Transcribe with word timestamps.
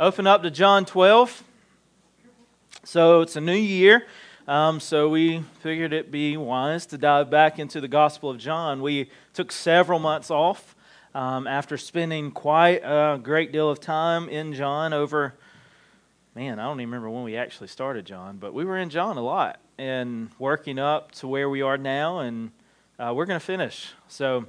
Open 0.00 0.26
up 0.26 0.42
to 0.44 0.50
John 0.50 0.86
12. 0.86 1.44
So 2.84 3.20
it's 3.20 3.36
a 3.36 3.40
new 3.42 3.52
year. 3.52 4.06
Um, 4.48 4.80
so 4.80 5.10
we 5.10 5.44
figured 5.60 5.92
it'd 5.92 6.10
be 6.10 6.38
wise 6.38 6.86
to 6.86 6.96
dive 6.96 7.28
back 7.28 7.58
into 7.58 7.82
the 7.82 7.86
Gospel 7.86 8.30
of 8.30 8.38
John. 8.38 8.80
We 8.80 9.10
took 9.34 9.52
several 9.52 9.98
months 9.98 10.30
off 10.30 10.74
um, 11.14 11.46
after 11.46 11.76
spending 11.76 12.30
quite 12.30 12.80
a 12.82 13.20
great 13.22 13.52
deal 13.52 13.68
of 13.68 13.78
time 13.78 14.30
in 14.30 14.54
John 14.54 14.94
over, 14.94 15.34
man, 16.34 16.58
I 16.58 16.62
don't 16.62 16.80
even 16.80 16.88
remember 16.88 17.10
when 17.10 17.24
we 17.24 17.36
actually 17.36 17.68
started 17.68 18.06
John, 18.06 18.38
but 18.38 18.54
we 18.54 18.64
were 18.64 18.78
in 18.78 18.88
John 18.88 19.18
a 19.18 19.22
lot 19.22 19.60
and 19.76 20.30
working 20.38 20.78
up 20.78 21.12
to 21.16 21.28
where 21.28 21.50
we 21.50 21.60
are 21.60 21.76
now, 21.76 22.20
and 22.20 22.52
uh, 22.98 23.12
we're 23.14 23.26
going 23.26 23.38
to 23.38 23.44
finish. 23.44 23.92
So 24.08 24.46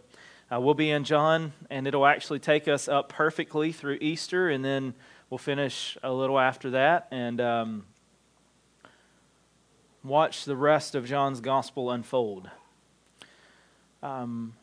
uh, 0.49 0.61
we'll 0.61 0.75
be 0.75 0.91
in 0.91 1.03
John, 1.03 1.51
and 1.69 1.87
it'll 1.87 2.05
actually 2.05 2.39
take 2.39 2.69
us 2.69 2.87
up 2.87 3.09
perfectly 3.09 3.73
through 3.73 3.97
Easter, 3.99 4.47
and 4.49 4.63
then 4.63 4.93
we'll 5.31 5.37
finish 5.37 5.97
a 6.03 6.11
little 6.11 6.37
after 6.37 6.71
that 6.71 7.07
and 7.09 7.39
um, 7.39 7.85
watch 10.03 10.43
the 10.43 10.57
rest 10.57 10.93
of 10.93 11.05
John's 11.05 11.39
gospel 11.39 11.89
unfold. 11.89 12.49
Um, 14.03 14.53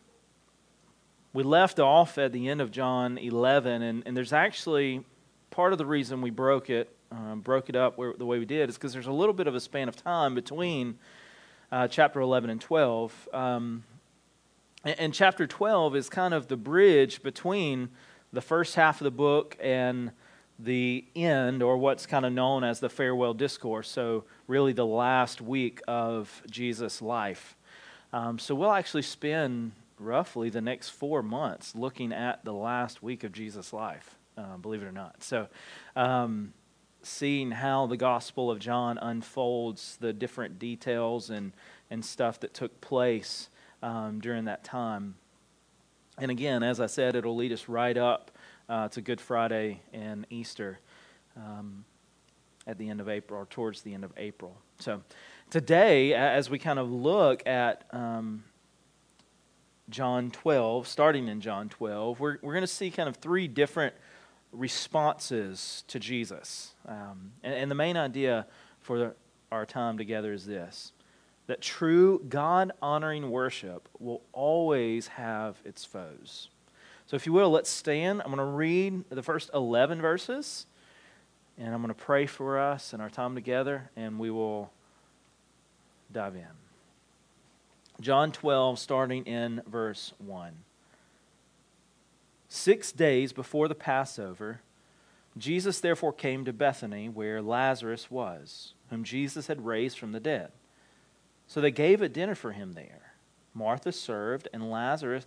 we 1.32 1.42
left 1.42 1.80
off 1.80 2.18
at 2.18 2.32
the 2.32 2.48
end 2.48 2.60
of 2.60 2.70
John 2.70 3.16
11, 3.16 3.80
and, 3.80 4.02
and 4.04 4.14
there's 4.14 4.34
actually 4.34 5.04
part 5.50 5.72
of 5.72 5.78
the 5.78 5.86
reason 5.86 6.20
we 6.20 6.28
broke 6.28 6.68
it, 6.68 6.94
um, 7.10 7.40
broke 7.40 7.70
it 7.70 7.76
up 7.76 7.96
where, 7.96 8.12
the 8.12 8.26
way 8.26 8.38
we 8.38 8.44
did, 8.44 8.68
is 8.68 8.74
because 8.76 8.92
there's 8.92 9.06
a 9.06 9.12
little 9.12 9.32
bit 9.32 9.46
of 9.46 9.54
a 9.54 9.60
span 9.60 9.88
of 9.88 9.96
time 9.96 10.34
between 10.34 10.98
uh, 11.72 11.88
chapter 11.88 12.20
11 12.20 12.50
and 12.50 12.60
12. 12.60 13.28
Um, 13.32 13.84
and, 14.84 15.00
and 15.00 15.14
chapter 15.14 15.46
12 15.46 15.96
is 15.96 16.10
kind 16.10 16.34
of 16.34 16.48
the 16.48 16.58
bridge 16.58 17.22
between 17.22 17.88
the 18.34 18.42
first 18.42 18.74
half 18.74 19.00
of 19.00 19.06
the 19.06 19.10
book 19.10 19.56
and 19.62 20.10
the 20.58 21.04
end, 21.14 21.62
or 21.62 21.76
what's 21.76 22.06
kind 22.06 22.26
of 22.26 22.32
known 22.32 22.64
as 22.64 22.80
the 22.80 22.88
farewell 22.88 23.34
discourse. 23.34 23.88
So, 23.88 24.24
really, 24.46 24.72
the 24.72 24.86
last 24.86 25.40
week 25.40 25.80
of 25.86 26.42
Jesus' 26.50 27.00
life. 27.00 27.56
Um, 28.12 28.38
so, 28.38 28.54
we'll 28.54 28.72
actually 28.72 29.02
spend 29.02 29.72
roughly 29.98 30.50
the 30.50 30.60
next 30.60 30.90
four 30.90 31.22
months 31.22 31.74
looking 31.74 32.12
at 32.12 32.44
the 32.44 32.52
last 32.52 33.02
week 33.02 33.24
of 33.24 33.32
Jesus' 33.32 33.72
life, 33.72 34.16
uh, 34.36 34.56
believe 34.56 34.82
it 34.82 34.86
or 34.86 34.92
not. 34.92 35.22
So, 35.22 35.48
um, 35.94 36.52
seeing 37.02 37.52
how 37.52 37.86
the 37.86 37.96
Gospel 37.96 38.50
of 38.50 38.58
John 38.58 38.98
unfolds, 38.98 39.96
the 40.00 40.12
different 40.12 40.58
details 40.58 41.30
and, 41.30 41.52
and 41.90 42.04
stuff 42.04 42.40
that 42.40 42.54
took 42.54 42.80
place 42.80 43.48
um, 43.82 44.20
during 44.20 44.44
that 44.46 44.64
time. 44.64 45.14
And 46.18 46.30
again, 46.30 46.62
as 46.62 46.80
I 46.80 46.86
said, 46.86 47.14
it'll 47.14 47.36
lead 47.36 47.52
us 47.52 47.68
right 47.68 47.96
up 47.96 48.32
uh, 48.68 48.88
to 48.88 49.00
Good 49.00 49.20
Friday 49.20 49.82
and 49.92 50.26
Easter 50.30 50.78
um, 51.36 51.84
at 52.66 52.78
the 52.78 52.88
end 52.88 53.00
of 53.00 53.08
April 53.08 53.40
or 53.40 53.46
towards 53.46 53.82
the 53.82 53.94
end 53.94 54.04
of 54.04 54.12
April. 54.16 54.56
So 54.78 55.02
today, 55.50 56.14
as 56.14 56.50
we 56.50 56.58
kind 56.58 56.78
of 56.78 56.90
look 56.90 57.46
at 57.46 57.84
um, 57.92 58.44
John 59.88 60.30
12, 60.30 60.86
starting 60.86 61.28
in 61.28 61.40
John 61.40 61.68
12, 61.68 62.20
we're, 62.20 62.38
we're 62.42 62.52
going 62.52 62.62
to 62.62 62.66
see 62.66 62.90
kind 62.90 63.08
of 63.08 63.16
three 63.16 63.48
different 63.48 63.94
responses 64.52 65.84
to 65.88 65.98
Jesus. 65.98 66.74
Um, 66.86 67.32
and, 67.42 67.54
and 67.54 67.70
the 67.70 67.74
main 67.74 67.96
idea 67.96 68.46
for 68.80 69.14
our 69.50 69.66
time 69.66 69.98
together 69.98 70.32
is 70.32 70.46
this 70.46 70.92
that 71.46 71.62
true 71.62 72.22
God 72.28 72.72
honoring 72.82 73.30
worship 73.30 73.88
will 73.98 74.20
always 74.34 75.08
have 75.08 75.56
its 75.64 75.82
foes. 75.82 76.50
So, 77.08 77.16
if 77.16 77.24
you 77.24 77.32
will, 77.32 77.48
let's 77.48 77.70
stand. 77.70 78.20
I'm 78.20 78.26
going 78.26 78.36
to 78.36 78.44
read 78.44 79.08
the 79.08 79.22
first 79.22 79.48
11 79.54 80.02
verses, 80.02 80.66
and 81.56 81.74
I'm 81.74 81.80
going 81.80 81.88
to 81.88 81.94
pray 81.94 82.26
for 82.26 82.58
us 82.58 82.92
and 82.92 83.00
our 83.00 83.08
time 83.08 83.34
together, 83.34 83.88
and 83.96 84.18
we 84.18 84.30
will 84.30 84.70
dive 86.12 86.36
in. 86.36 86.44
John 88.02 88.30
12, 88.30 88.78
starting 88.78 89.24
in 89.24 89.62
verse 89.66 90.12
1. 90.18 90.52
Six 92.50 92.92
days 92.92 93.32
before 93.32 93.68
the 93.68 93.74
Passover, 93.74 94.60
Jesus 95.38 95.80
therefore 95.80 96.12
came 96.12 96.44
to 96.44 96.52
Bethany, 96.52 97.08
where 97.08 97.40
Lazarus 97.40 98.10
was, 98.10 98.74
whom 98.90 99.02
Jesus 99.02 99.46
had 99.46 99.64
raised 99.64 99.98
from 99.98 100.12
the 100.12 100.20
dead. 100.20 100.52
So 101.46 101.62
they 101.62 101.70
gave 101.70 102.02
a 102.02 102.08
dinner 102.10 102.34
for 102.34 102.52
him 102.52 102.74
there. 102.74 103.14
Martha 103.54 103.92
served, 103.92 104.46
and 104.52 104.70
Lazarus 104.70 105.26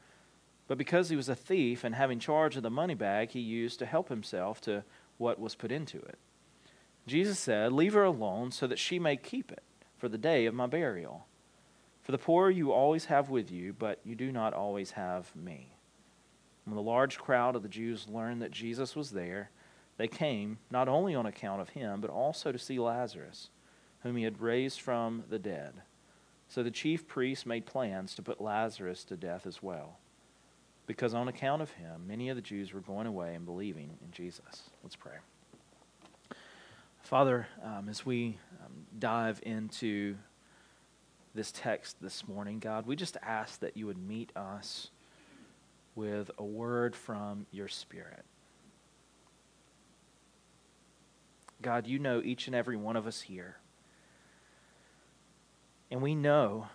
but 0.67 0.77
because 0.77 1.09
he 1.09 1.15
was 1.15 1.29
a 1.29 1.35
thief 1.35 1.83
and 1.83 1.95
having 1.95 2.19
charge 2.19 2.55
of 2.55 2.63
the 2.63 2.69
money 2.69 2.93
bag, 2.93 3.31
he 3.31 3.39
used 3.39 3.79
to 3.79 3.85
help 3.85 4.09
himself 4.09 4.61
to 4.61 4.83
what 5.17 5.39
was 5.39 5.55
put 5.55 5.71
into 5.71 5.97
it. 5.97 6.17
Jesus 7.07 7.39
said, 7.39 7.73
Leave 7.73 7.93
her 7.93 8.03
alone 8.03 8.51
so 8.51 8.67
that 8.67 8.79
she 8.79 8.99
may 8.99 9.17
keep 9.17 9.51
it 9.51 9.63
for 9.97 10.07
the 10.07 10.17
day 10.17 10.45
of 10.45 10.53
my 10.53 10.67
burial. 10.67 11.25
For 12.01 12.11
the 12.11 12.17
poor 12.17 12.49
you 12.49 12.71
always 12.71 13.05
have 13.05 13.29
with 13.29 13.51
you, 13.51 13.73
but 13.73 13.99
you 14.03 14.15
do 14.15 14.31
not 14.31 14.53
always 14.53 14.91
have 14.91 15.35
me. 15.35 15.75
When 16.65 16.75
the 16.75 16.81
large 16.81 17.17
crowd 17.17 17.55
of 17.55 17.63
the 17.63 17.69
Jews 17.69 18.07
learned 18.07 18.41
that 18.41 18.51
Jesus 18.51 18.95
was 18.95 19.11
there, 19.11 19.51
they 19.97 20.07
came 20.07 20.57
not 20.69 20.87
only 20.87 21.13
on 21.13 21.25
account 21.25 21.61
of 21.61 21.69
him, 21.69 22.01
but 22.01 22.09
also 22.09 22.51
to 22.51 22.57
see 22.57 22.79
Lazarus, 22.79 23.49
whom 24.03 24.15
he 24.15 24.23
had 24.23 24.41
raised 24.41 24.81
from 24.81 25.23
the 25.29 25.39
dead. 25.39 25.81
So 26.47 26.63
the 26.63 26.71
chief 26.71 27.07
priests 27.07 27.45
made 27.45 27.65
plans 27.65 28.15
to 28.15 28.21
put 28.21 28.41
Lazarus 28.41 29.03
to 29.05 29.17
death 29.17 29.45
as 29.45 29.61
well 29.61 29.97
because 30.91 31.13
on 31.13 31.29
account 31.29 31.61
of 31.61 31.71
him, 31.71 32.05
many 32.05 32.27
of 32.27 32.35
the 32.35 32.41
Jews 32.41 32.73
were 32.73 32.81
going 32.81 33.07
away 33.07 33.33
and 33.33 33.45
believing 33.45 33.97
in 34.03 34.11
Jesus. 34.11 34.69
Let's 34.83 34.97
pray. 34.97 35.13
Father, 37.01 37.47
um, 37.63 37.87
as 37.87 38.05
we 38.05 38.37
um, 38.61 38.85
dive 38.99 39.39
into 39.43 40.17
this 41.33 41.49
text 41.53 41.95
this 42.01 42.27
morning, 42.27 42.59
God, 42.59 42.85
we 42.85 42.97
just 42.97 43.15
ask 43.21 43.61
that 43.61 43.77
you 43.77 43.87
would 43.87 43.97
meet 43.97 44.35
us 44.35 44.89
with 45.95 46.29
a 46.37 46.43
word 46.43 46.93
from 46.93 47.45
your 47.51 47.69
Spirit. 47.69 48.25
God, 51.61 51.87
you 51.87 51.99
know 51.99 52.21
each 52.21 52.47
and 52.47 52.55
every 52.55 52.75
one 52.75 52.97
of 52.97 53.07
us 53.07 53.21
here. 53.21 53.55
And 55.89 56.01
we 56.01 56.15
know, 56.15 56.67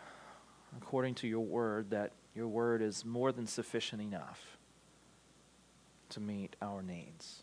according 0.81 1.17
to 1.17 1.29
your 1.29 1.45
word, 1.45 1.91
that 1.91 2.13
your 2.37 2.49
word 2.49 2.83
is 2.83 3.05
more 3.05 3.33
than 3.33 3.47
sufficient 3.47 4.03
enough 4.03 4.59
to 6.11 6.21
meet 6.21 6.55
our 6.61 6.83
needs. 6.83 7.43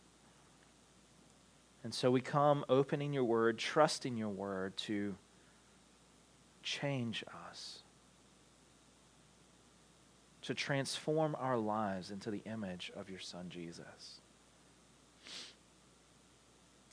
And 1.84 1.94
so 1.94 2.12
we 2.12 2.22
come 2.22 2.64
opening 2.70 3.12
your 3.12 3.24
word, 3.24 3.58
trusting 3.58 4.16
your 4.16 4.30
word 4.30 4.78
to 4.78 5.16
change 6.62 7.26
us, 7.50 7.80
to 10.44 10.54
transform 10.54 11.36
our 11.40 11.58
lives 11.58 12.12
into 12.12 12.30
the 12.30 12.42
image 12.46 12.92
of 12.96 13.10
your 13.10 13.20
Son, 13.20 13.48
Jesus. 13.50 14.22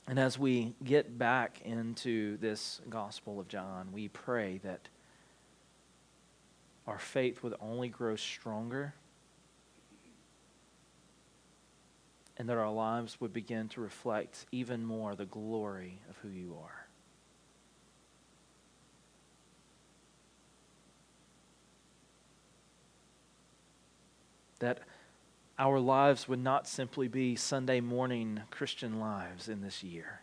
And 0.07 0.19
as 0.19 0.39
we 0.39 0.73
get 0.83 1.17
back 1.17 1.61
into 1.63 2.37
this 2.37 2.81
Gospel 2.89 3.39
of 3.39 3.47
John, 3.47 3.89
we 3.93 4.07
pray 4.07 4.59
that 4.63 4.89
our 6.87 6.99
faith 6.99 7.43
would 7.43 7.53
only 7.61 7.89
grow 7.89 8.15
stronger 8.15 8.93
and 12.37 12.49
that 12.49 12.57
our 12.57 12.71
lives 12.71 13.21
would 13.21 13.31
begin 13.31 13.69
to 13.69 13.81
reflect 13.81 14.47
even 14.51 14.83
more 14.83 15.15
the 15.15 15.25
glory 15.25 15.99
of 16.09 16.17
who 16.17 16.29
you 16.29 16.57
are. 16.59 16.87
That 24.57 24.79
our 25.59 25.79
lives 25.79 26.27
would 26.27 26.39
not 26.39 26.67
simply 26.67 27.07
be 27.07 27.35
Sunday 27.35 27.79
morning 27.79 28.41
Christian 28.49 28.99
lives 28.99 29.47
in 29.47 29.61
this 29.61 29.83
year, 29.83 30.21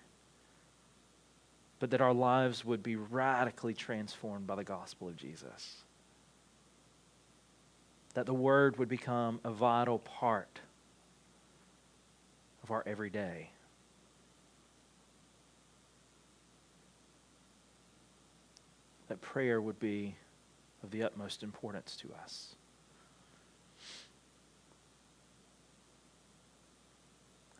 but 1.79 1.91
that 1.91 2.01
our 2.01 2.15
lives 2.15 2.65
would 2.65 2.83
be 2.83 2.97
radically 2.97 3.75
transformed 3.75 4.47
by 4.49 4.57
the 4.57 4.65
gospel 4.65 5.07
of 5.07 5.17
Jesus 5.17 5.85
that 8.19 8.26
the 8.26 8.35
Word 8.35 8.76
would 8.79 8.88
become 8.88 9.38
a 9.44 9.50
vital 9.53 10.00
part 10.00 10.59
of 12.65 12.73
our 12.73 12.82
everyday. 12.85 13.49
That 19.06 19.20
prayer 19.20 19.62
would 19.62 19.79
be 19.79 20.17
of 20.82 20.91
the 20.91 21.05
utmost 21.05 21.44
importance 21.44 21.97
to 21.99 22.09
us. 22.20 22.56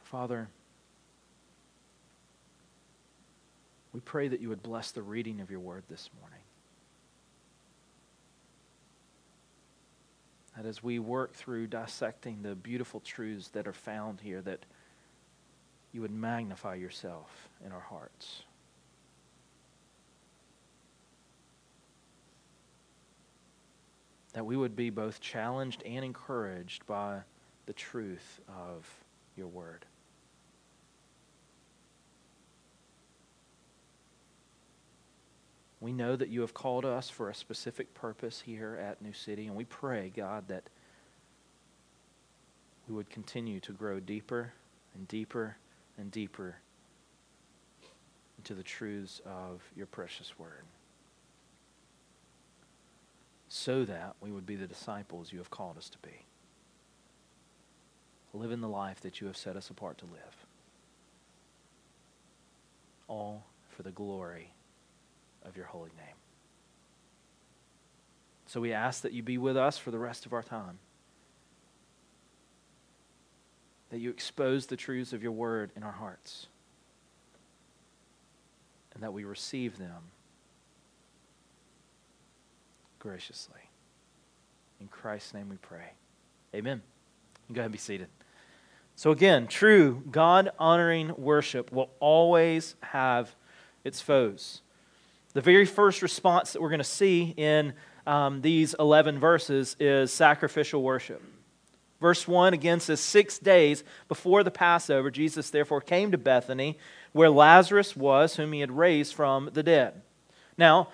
Father, 0.02 0.49
we 3.93 4.00
pray 4.00 4.26
that 4.26 4.40
you 4.40 4.49
would 4.49 4.64
bless 4.64 4.90
the 4.90 5.02
reading 5.02 5.40
of 5.40 5.52
your 5.52 5.61
word 5.61 5.84
this 5.88 6.11
morning. 6.20 6.48
That 10.58 10.66
as 10.66 10.82
we 10.82 10.99
work 10.99 11.34
through 11.34 11.69
dissecting 11.69 12.43
the 12.43 12.56
beautiful 12.56 12.99
truths 12.99 13.46
that 13.50 13.69
are 13.69 13.72
found 13.72 14.20
here, 14.20 14.40
that 14.40 14.66
you 15.93 16.00
would 16.00 16.10
magnify 16.10 16.75
yourself 16.75 17.49
in 17.64 17.70
our 17.70 17.78
hearts. 17.78 18.43
That 24.32 24.44
we 24.44 24.56
would 24.56 24.75
be 24.75 24.90
both 24.90 25.20
challenged 25.20 25.84
and 25.84 26.05
encouraged 26.05 26.84
by 26.87 27.20
the 27.66 27.72
truth 27.72 28.40
of 28.49 28.84
your 29.37 29.46
word. 29.46 29.87
We 35.80 35.92
know 35.92 36.16
that 36.16 36.28
you 36.28 36.40
have 36.40 36.54
called 36.54 36.84
us 36.84 37.08
for 37.08 37.30
a 37.30 37.34
specific 37.34 37.94
purpose 37.94 38.40
here 38.40 38.76
at 38.82 39.00
New 39.00 39.12
City, 39.12 39.46
and 39.46 39.54
we 39.54 39.64
pray, 39.64 40.12
God, 40.14 40.48
that 40.48 40.69
we 42.88 42.94
would 42.94 43.10
continue 43.10 43.60
to 43.60 43.72
grow 43.72 44.00
deeper 44.00 44.52
and 44.94 45.06
deeper 45.06 45.56
and 45.96 46.10
deeper 46.10 46.56
into 48.38 48.54
the 48.54 48.62
truths 48.62 49.20
of 49.25 49.62
your 49.76 49.86
precious 49.86 50.38
word, 50.38 50.64
so 53.48 53.84
that 53.84 54.16
we 54.20 54.32
would 54.32 54.46
be 54.46 54.56
the 54.56 54.66
disciples 54.66 55.32
you 55.32 55.38
have 55.38 55.50
called 55.50 55.76
us 55.76 55.88
to 55.90 55.98
be. 55.98 56.25
Living 58.34 58.60
the 58.60 58.69
life 58.69 59.00
that 59.00 59.20
you 59.20 59.26
have 59.26 59.36
set 59.36 59.56
us 59.56 59.70
apart 59.70 59.98
to 59.98 60.04
live. 60.06 60.46
All 63.06 63.46
for 63.70 63.82
the 63.82 63.90
glory 63.90 64.52
of 65.49 65.56
your 65.56 65.67
holy 65.67 65.91
name. 65.97 66.15
So 68.47 68.61
we 68.61 68.73
ask 68.73 69.03
that 69.03 69.12
you 69.12 69.23
be 69.23 69.39
with 69.39 69.56
us 69.56 69.79
for 69.79 69.91
the 69.91 69.99
rest 69.99 70.25
of 70.27 70.33
our 70.33 70.43
time. 70.43 70.79
That 73.91 73.99
you 73.99 74.11
expose 74.11 74.67
the 74.67 74.77
truths 74.77 75.12
of 75.12 75.23
your 75.23 75.33
word 75.33 75.71
in 75.77 75.83
our 75.83 75.93
hearts. 75.93 76.47
And 78.95 79.03
that 79.03 79.12
we 79.12 79.25
receive 79.25 79.79
them 79.79 80.11
graciously. 82.99 83.61
In 84.81 84.89
Christ's 84.89 85.35
name 85.35 85.49
we 85.49 85.56
pray. 85.56 85.93
Amen. 86.55 86.83
Go 87.53 87.61
ahead 87.61 87.67
and 87.67 87.73
be 87.73 87.79
seated. 87.79 88.09
So, 88.97 89.12
again, 89.12 89.47
true 89.47 90.03
God 90.11 90.50
honoring 90.59 91.12
worship 91.17 91.71
will 91.71 91.91
always 92.00 92.75
have 92.83 93.35
its 93.85 94.00
foes. 94.00 94.62
The 95.34 95.40
very 95.40 95.66
first 95.66 96.02
response 96.02 96.52
that 96.52 96.62
we're 96.62 96.70
going 96.70 96.78
to 96.78 96.84
see 96.84 97.34
in 97.36 97.75
um, 98.06 98.40
these 98.40 98.75
11 98.75 99.19
verses 99.19 99.76
is 99.78 100.10
sacrificial 100.12 100.82
worship. 100.82 101.22
Verse 102.00 102.26
1 102.26 102.54
again 102.54 102.80
says, 102.80 103.00
Six 103.00 103.38
days 103.38 103.84
before 104.08 104.42
the 104.42 104.50
Passover, 104.50 105.10
Jesus 105.10 105.50
therefore 105.50 105.80
came 105.80 106.12
to 106.12 106.19
Bethany, 106.19 106.78
where 107.12 107.28
Lazarus 107.28 107.96
was, 107.96 108.36
whom 108.36 108.52
he 108.52 108.60
had 108.60 108.70
raised 108.70 109.14
from 109.14 109.50
the 109.52 109.62
dead. 109.62 110.00
Now, 110.56 110.88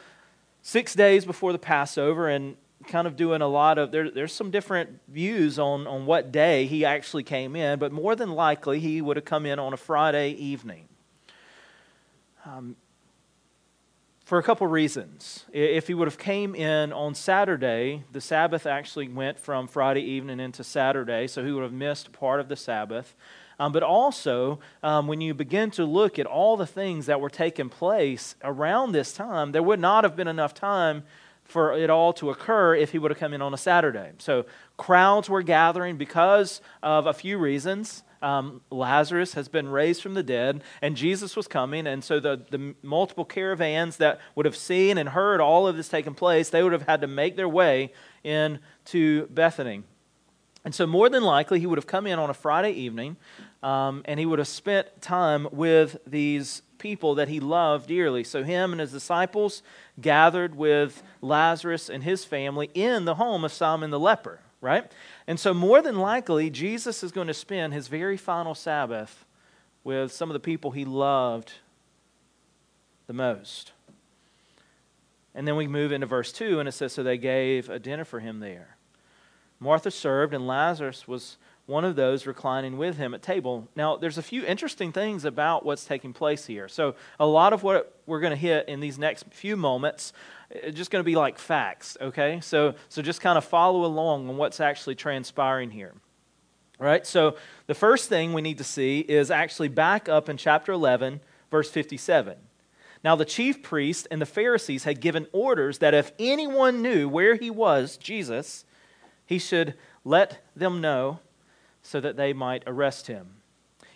six 0.62 0.94
days 0.94 1.24
before 1.24 1.52
the 1.52 1.58
Passover, 1.58 2.28
and 2.28 2.56
kind 2.86 3.06
of 3.06 3.16
doing 3.16 3.42
a 3.42 3.48
lot 3.48 3.78
of, 3.78 3.92
there, 3.92 4.10
there's 4.10 4.32
some 4.32 4.50
different 4.50 5.00
views 5.08 5.58
on, 5.58 5.86
on 5.86 6.06
what 6.06 6.32
day 6.32 6.66
he 6.66 6.84
actually 6.84 7.22
came 7.22 7.56
in, 7.56 7.78
but 7.78 7.92
more 7.92 8.14
than 8.16 8.30
likely 8.30 8.80
he 8.80 9.00
would 9.00 9.16
have 9.16 9.24
come 9.24 9.46
in 9.46 9.58
on 9.58 9.72
a 9.72 9.76
Friday 9.76 10.30
evening. 10.30 10.88
Um, 12.44 12.76
for 14.24 14.38
a 14.38 14.42
couple 14.42 14.66
reasons. 14.66 15.44
If 15.52 15.86
he 15.86 15.94
would 15.94 16.08
have 16.08 16.18
came 16.18 16.54
in 16.54 16.92
on 16.92 17.14
Saturday, 17.14 18.04
the 18.10 18.20
Sabbath 18.20 18.66
actually 18.66 19.08
went 19.08 19.38
from 19.38 19.68
Friday 19.68 20.00
evening 20.00 20.40
into 20.40 20.64
Saturday, 20.64 21.26
so 21.26 21.44
he 21.44 21.52
would 21.52 21.62
have 21.62 21.72
missed 21.72 22.10
part 22.12 22.40
of 22.40 22.48
the 22.48 22.56
Sabbath. 22.56 23.14
Um, 23.60 23.70
but 23.70 23.82
also, 23.82 24.58
um, 24.82 25.06
when 25.06 25.20
you 25.20 25.34
begin 25.34 25.70
to 25.72 25.84
look 25.84 26.18
at 26.18 26.26
all 26.26 26.56
the 26.56 26.66
things 26.66 27.06
that 27.06 27.20
were 27.20 27.30
taking 27.30 27.68
place 27.68 28.34
around 28.42 28.92
this 28.92 29.12
time, 29.12 29.52
there 29.52 29.62
would 29.62 29.78
not 29.78 30.04
have 30.04 30.16
been 30.16 30.26
enough 30.26 30.54
time 30.54 31.04
for 31.44 31.74
it 31.74 31.90
all 31.90 32.12
to 32.14 32.30
occur 32.30 32.74
if 32.74 32.92
he 32.92 32.98
would 32.98 33.10
have 33.10 33.18
come 33.18 33.34
in 33.34 33.42
on 33.42 33.52
a 33.52 33.58
Saturday. 33.58 34.12
So 34.18 34.46
crowds 34.78 35.28
were 35.28 35.42
gathering 35.42 35.98
because 35.98 36.62
of 36.82 37.06
a 37.06 37.12
few 37.12 37.36
reasons 37.38 38.02
um, 38.24 38.62
Lazarus 38.70 39.34
has 39.34 39.48
been 39.48 39.68
raised 39.68 40.02
from 40.02 40.14
the 40.14 40.22
dead, 40.22 40.62
and 40.80 40.96
Jesus 40.96 41.36
was 41.36 41.46
coming. 41.46 41.86
And 41.86 42.02
so 42.02 42.18
the, 42.18 42.42
the 42.50 42.74
multiple 42.82 43.24
caravans 43.24 43.98
that 43.98 44.20
would 44.34 44.46
have 44.46 44.56
seen 44.56 44.98
and 44.98 45.10
heard 45.10 45.40
all 45.40 45.68
of 45.68 45.76
this 45.76 45.88
taking 45.88 46.14
place, 46.14 46.50
they 46.50 46.62
would 46.62 46.72
have 46.72 46.86
had 46.86 47.02
to 47.02 47.06
make 47.06 47.36
their 47.36 47.48
way 47.48 47.92
into 48.24 49.26
Bethany. 49.26 49.82
And 50.64 50.74
so, 50.74 50.86
more 50.86 51.10
than 51.10 51.22
likely, 51.22 51.60
he 51.60 51.66
would 51.66 51.76
have 51.76 51.86
come 51.86 52.06
in 52.06 52.18
on 52.18 52.30
a 52.30 52.34
Friday 52.34 52.72
evening 52.72 53.16
um, 53.62 54.02
and 54.06 54.18
he 54.18 54.24
would 54.24 54.38
have 54.38 54.48
spent 54.48 55.02
time 55.02 55.46
with 55.52 55.98
these 56.06 56.62
people 56.78 57.16
that 57.16 57.28
he 57.28 57.38
loved 57.38 57.88
dearly. 57.88 58.24
So, 58.24 58.42
him 58.44 58.72
and 58.72 58.80
his 58.80 58.90
disciples 58.90 59.62
gathered 60.00 60.54
with 60.54 61.02
Lazarus 61.20 61.90
and 61.90 62.02
his 62.02 62.24
family 62.24 62.70
in 62.72 63.04
the 63.04 63.16
home 63.16 63.44
of 63.44 63.52
Simon 63.52 63.90
the 63.90 64.00
leper, 64.00 64.40
right? 64.64 64.90
And 65.26 65.38
so, 65.38 65.52
more 65.52 65.82
than 65.82 65.98
likely, 65.98 66.48
Jesus 66.48 67.04
is 67.04 67.12
going 67.12 67.26
to 67.26 67.34
spend 67.34 67.74
his 67.74 67.86
very 67.86 68.16
final 68.16 68.54
Sabbath 68.54 69.26
with 69.84 70.10
some 70.10 70.30
of 70.30 70.32
the 70.32 70.40
people 70.40 70.70
he 70.70 70.86
loved 70.86 71.52
the 73.06 73.12
most. 73.12 73.72
And 75.34 75.46
then 75.46 75.56
we 75.56 75.66
move 75.66 75.92
into 75.92 76.06
verse 76.06 76.32
2, 76.32 76.60
and 76.60 76.68
it 76.68 76.72
says, 76.72 76.94
So 76.94 77.02
they 77.02 77.18
gave 77.18 77.68
a 77.68 77.78
dinner 77.78 78.06
for 78.06 78.20
him 78.20 78.40
there. 78.40 78.78
Martha 79.60 79.90
served, 79.90 80.32
and 80.32 80.46
Lazarus 80.46 81.06
was 81.06 81.36
one 81.66 81.84
of 81.84 81.96
those 81.96 82.26
reclining 82.26 82.76
with 82.76 82.96
him 82.96 83.14
at 83.14 83.22
table. 83.22 83.68
Now, 83.74 83.96
there's 83.96 84.18
a 84.18 84.22
few 84.22 84.44
interesting 84.44 84.92
things 84.92 85.24
about 85.24 85.64
what's 85.64 85.84
taking 85.84 86.12
place 86.12 86.46
here. 86.46 86.68
So, 86.68 86.94
a 87.18 87.26
lot 87.26 87.52
of 87.52 87.62
what 87.62 87.98
we're 88.06 88.20
going 88.20 88.32
to 88.32 88.36
hit 88.36 88.68
in 88.68 88.80
these 88.80 88.98
next 88.98 89.24
few 89.30 89.56
moments 89.56 90.12
it's 90.50 90.76
just 90.76 90.90
going 90.90 91.00
to 91.00 91.06
be 91.06 91.16
like 91.16 91.38
facts, 91.38 91.96
okay? 92.00 92.40
So, 92.40 92.74
so 92.88 93.02
just 93.02 93.20
kind 93.20 93.36
of 93.36 93.44
follow 93.44 93.84
along 93.84 94.28
on 94.28 94.36
what's 94.36 94.60
actually 94.60 94.94
transpiring 94.94 95.70
here. 95.70 95.92
All 96.80 96.86
right, 96.86 97.06
so 97.06 97.36
the 97.66 97.74
first 97.74 98.08
thing 98.08 98.32
we 98.32 98.42
need 98.42 98.58
to 98.58 98.64
see 98.64 99.00
is 99.00 99.30
actually 99.30 99.68
back 99.68 100.08
up 100.08 100.28
in 100.28 100.36
chapter 100.36 100.72
11, 100.72 101.20
verse 101.50 101.70
57. 101.70 102.36
Now, 103.02 103.16
the 103.16 103.24
chief 103.24 103.62
priest 103.62 104.08
and 104.10 104.20
the 104.20 104.26
Pharisees 104.26 104.84
had 104.84 105.00
given 105.00 105.26
orders 105.32 105.78
that 105.78 105.94
if 105.94 106.12
anyone 106.18 106.82
knew 106.82 107.08
where 107.08 107.36
he 107.36 107.50
was, 107.50 107.96
Jesus, 107.96 108.64
he 109.26 109.38
should 109.38 109.74
let 110.04 110.44
them 110.56 110.80
know 110.80 111.20
so 111.84 112.00
that 112.00 112.16
they 112.16 112.32
might 112.32 112.64
arrest 112.66 113.06
him. 113.06 113.26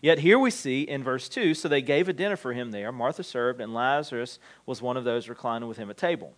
Yet 0.01 0.21
here 0.21 0.39
we 0.39 0.51
see 0.51 0.83
in 0.83 1.03
verse 1.03 1.29
2 1.29 1.55
so 1.55 1.69
they 1.69 1.83
gave 1.83 2.09
a 2.09 2.13
dinner 2.13 2.37
for 2.37 2.53
him 2.53 2.71
there. 2.71 2.93
Martha 2.93 3.25
served, 3.25 3.61
and 3.61 3.75
Lazarus 3.75 4.39
was 4.67 4.81
one 4.81 4.97
of 4.97 5.03
those 5.03 5.29
reclining 5.29 5.69
with 5.69 5.79
him 5.79 5.91
at 5.91 5.97
table. 5.97 6.35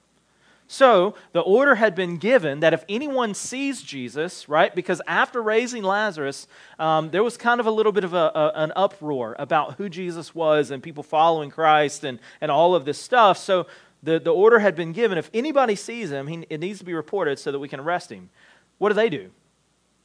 So 0.67 1.17
the 1.33 1.41
order 1.41 1.75
had 1.75 1.97
been 1.97 2.17
given 2.17 2.61
that 2.61 2.73
if 2.73 2.85
anyone 2.89 3.35
sees 3.35 3.83
Jesus, 3.83 4.49
right, 4.49 4.73
because 4.73 5.03
after 5.05 5.43
raising 5.43 5.83
Lazarus, 5.83 6.47
um, 6.79 7.11
there 7.11 7.25
was 7.25 7.37
kind 7.37 7.59
of 7.59 7.67
a 7.67 7.73
little 7.73 7.91
bit 7.91 8.05
of 8.05 8.15
a, 8.15 8.31
a, 8.33 8.53
an 8.55 8.73
uproar 8.77 9.35
about 9.37 9.75
who 9.75 9.89
Jesus 9.89 10.33
was 10.33 10.71
and 10.71 10.81
people 10.81 11.03
following 11.03 11.51
Christ 11.51 12.05
and, 12.05 12.21
and 12.41 12.53
all 12.53 12.77
of 12.77 12.85
this 12.85 12.99
stuff. 12.99 13.37
So 13.37 13.67
the, 14.05 14.21
the 14.21 14.33
order 14.33 14.61
had 14.61 14.77
been 14.77 14.93
given 14.93 15.19
if 15.19 15.29
anybody 15.35 15.75
sees 15.75 16.13
him, 16.13 16.29
he, 16.29 16.47
it 16.49 16.61
needs 16.61 16.79
to 16.79 16.85
be 16.85 16.95
reported 16.95 17.41
so 17.41 17.51
that 17.51 17.59
we 17.59 17.69
can 17.69 17.81
arrest 17.81 18.13
him. 18.13 18.31
What 18.79 18.91
do 18.91 18.95
they 18.95 19.09
do? 19.09 19.31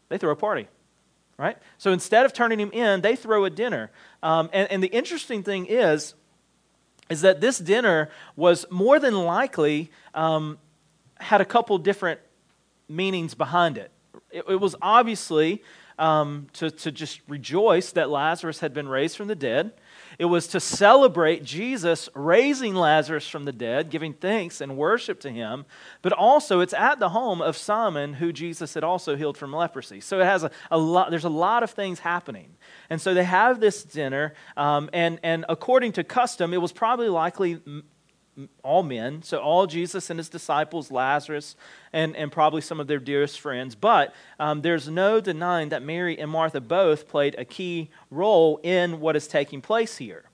They 0.09 0.17
throw 0.17 0.31
a 0.31 0.35
party 0.35 0.67
right? 1.37 1.57
So 1.77 1.91
instead 1.91 2.25
of 2.25 2.33
turning 2.33 2.59
him 2.59 2.71
in, 2.71 3.01
they 3.01 3.15
throw 3.15 3.45
a 3.45 3.49
dinner. 3.49 3.91
Um, 4.23 4.49
and, 4.53 4.71
and 4.71 4.83
the 4.83 4.87
interesting 4.87 5.43
thing 5.43 5.65
is, 5.65 6.13
is 7.09 7.21
that 7.21 7.41
this 7.41 7.59
dinner 7.59 8.09
was 8.35 8.65
more 8.69 8.99
than 8.99 9.13
likely 9.13 9.91
um, 10.13 10.57
had 11.19 11.41
a 11.41 11.45
couple 11.45 11.77
different 11.77 12.19
meanings 12.89 13.35
behind 13.35 13.77
it. 13.77 13.91
It, 14.31 14.45
it 14.49 14.59
was 14.59 14.75
obviously 14.81 15.61
um, 15.99 16.47
to, 16.53 16.71
to 16.71 16.91
just 16.91 17.21
rejoice 17.27 17.91
that 17.91 18.09
Lazarus 18.09 18.59
had 18.59 18.73
been 18.73 18.87
raised 18.87 19.17
from 19.17 19.27
the 19.27 19.35
dead. 19.35 19.73
It 20.17 20.25
was 20.25 20.48
to 20.48 20.60
celebrate 20.60 21.43
Jesus 21.43 22.10
raising 22.13 22.75
Lazarus 22.75 23.27
from 23.27 23.45
the 23.45 23.51
dead, 23.51 23.89
giving 23.89 24.13
thanks 24.13 24.62
and 24.62 24.77
worship 24.77 25.19
to 25.22 25.29
him. 25.29 25.65
But 26.01 26.13
also, 26.13 26.60
it's 26.60 26.74
at 26.74 27.00
the 27.00 27.10
home 27.10 27.41
of 27.41 27.57
Simon, 27.57 28.13
who 28.13 28.31
Jesus 28.31 28.74
had 28.74 28.84
also 28.84 29.15
healed 29.15 29.38
from 29.38 29.53
leprosy. 29.53 30.01
So 30.01 30.19
it 30.19 30.25
has 30.25 30.43
a, 30.43 30.51
a 30.72 30.77
lot. 30.77 31.10
There's 31.10 31.25
a 31.25 31.29
lot 31.29 31.63
of 31.63 31.72
things 31.72 32.00
happening, 32.00 32.55
and 32.89 33.01
so 33.01 33.13
they 33.13 33.24
have 33.24 33.60
this 33.60 33.84
dinner. 33.84 34.34
Um, 34.55 34.89
and 34.93 35.19
and 35.24 35.45
according 35.50 35.93
to 35.93 36.03
custom, 36.03 36.53
it 36.53 36.62
was 36.62 36.72
probably 36.72 37.10
likely 37.10 37.62
all 38.63 38.83
men, 38.83 39.23
so 39.23 39.37
all 39.39 39.65
Jesus 39.67 40.09
and 40.09 40.19
his 40.19 40.29
disciples, 40.29 40.91
Lazarus, 40.91 41.55
and, 41.93 42.15
and 42.15 42.31
probably 42.31 42.61
some 42.61 42.79
of 42.79 42.87
their 42.87 42.99
dearest 42.99 43.39
friends. 43.39 43.75
But 43.75 44.13
um, 44.39 44.61
there's 44.61 44.89
no 44.89 45.21
denying 45.21 45.69
that 45.69 45.81
Mary 45.81 46.17
and 46.19 46.29
Martha 46.29 46.59
both 46.59 47.07
played 47.07 47.35
a 47.37 47.45
key 47.45 47.89
role 48.11 48.59
in 48.63 48.99
what 48.99 49.15
is 49.15 49.27
taking 49.27 49.61
place 49.61 49.97
here. 49.97 50.25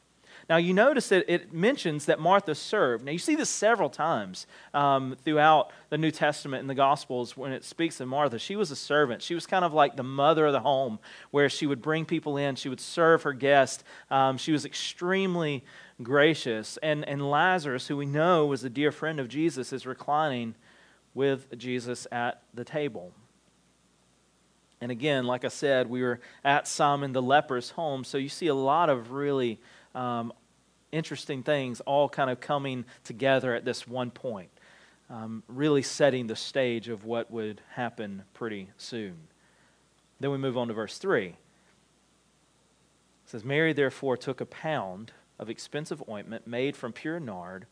Now, 0.52 0.58
you 0.58 0.74
notice 0.74 1.08
that 1.08 1.34
it 1.34 1.54
mentions 1.54 2.08
that 2.08 2.20
Martha 2.20 2.56
served. 2.56 3.06
Now, 3.06 3.14
you 3.14 3.20
see 3.20 3.36
this 3.36 3.50
several 3.50 3.90
times 3.90 4.48
um, 4.74 5.16
throughout 5.24 5.72
the 5.90 5.98
New 5.98 6.12
Testament 6.12 6.60
and 6.60 6.70
the 6.70 6.76
Gospels 6.76 7.38
when 7.38 7.54
it 7.54 7.64
speaks 7.64 8.02
of 8.02 8.10
Martha. 8.10 8.38
She 8.38 8.58
was 8.58 8.70
a 8.70 8.76
servant. 8.76 9.22
She 9.22 9.34
was 9.34 9.48
kind 9.48 9.64
of 9.64 9.72
like 9.74 9.96
the 9.96 10.04
mother 10.04 10.46
of 10.46 10.52
the 10.52 10.60
home, 10.60 11.00
where 11.30 11.48
she 11.48 11.66
would 11.66 11.82
bring 11.82 12.04
people 12.04 12.36
in, 12.36 12.58
she 12.58 12.68
would 12.68 12.82
serve 12.82 13.24
her 13.24 13.32
guests. 13.32 13.86
Um, 14.10 14.38
she 14.38 14.52
was 14.52 14.66
extremely 14.66 15.64
gracious. 16.04 16.76
And, 16.84 17.08
and 17.08 17.32
Lazarus, 17.32 17.88
who 17.88 17.96
we 17.96 18.06
know 18.06 18.46
was 18.46 18.62
a 18.66 18.70
dear 18.70 18.92
friend 18.92 19.22
of 19.22 19.30
Jesus, 19.30 19.72
is 19.72 19.86
reclining 19.86 20.56
with 21.14 21.58
Jesus 21.58 22.08
at 22.12 22.42
the 22.54 22.66
table. 22.66 23.14
And 24.82 24.92
again, 24.92 25.24
like 25.24 25.46
I 25.46 25.48
said, 25.48 25.90
we 25.90 26.02
were 26.02 26.20
at 26.44 26.68
Simon 26.68 27.14
the 27.14 27.22
leper's 27.22 27.70
home, 27.70 28.04
so 28.04 28.18
you 28.18 28.28
see 28.28 28.48
a 28.48 28.54
lot 28.54 28.90
of 28.90 29.14
really 29.14 29.62
um, 29.96 30.34
interesting 30.92 31.44
things 31.44 31.80
all 31.82 32.10
kind 32.10 32.30
of 32.30 32.40
coming 32.40 32.86
together 33.04 33.54
at 33.56 33.66
this 33.66 33.88
one 33.88 34.12
point, 34.12 34.50
um, 35.10 35.44
really 35.48 35.82
setting 35.82 36.28
the 36.28 36.36
stage 36.36 36.90
of 36.90 37.06
what 37.06 37.32
would 37.32 37.62
happen 37.74 38.24
pretty 38.34 38.70
soon. 38.78 39.18
Then 40.20 40.32
we 40.32 40.38
move 40.38 40.58
on 40.58 40.68
to 40.68 40.74
verse 40.74 40.98
3. 40.98 41.28
It 41.28 41.36
says, 43.26 43.44
Mary 43.44 43.74
therefore 43.74 44.18
took 44.18 44.42
a 44.42 44.46
pound 44.46 45.12
of 45.40 45.50
expensive 45.50 46.04
ointment 46.08 46.46
made 46.46 46.76
from 46.76 46.94
pure 46.94 47.20
nard 47.20 47.66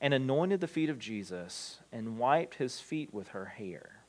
and 0.00 0.14
anointed 0.14 0.60
the 0.60 0.68
feet 0.68 0.88
of 0.88 0.98
Jesus 0.98 1.80
and 1.92 2.18
wiped 2.18 2.54
his 2.54 2.80
feet 2.80 3.12
with 3.12 3.28
her 3.28 3.46
hair. 3.46 4.02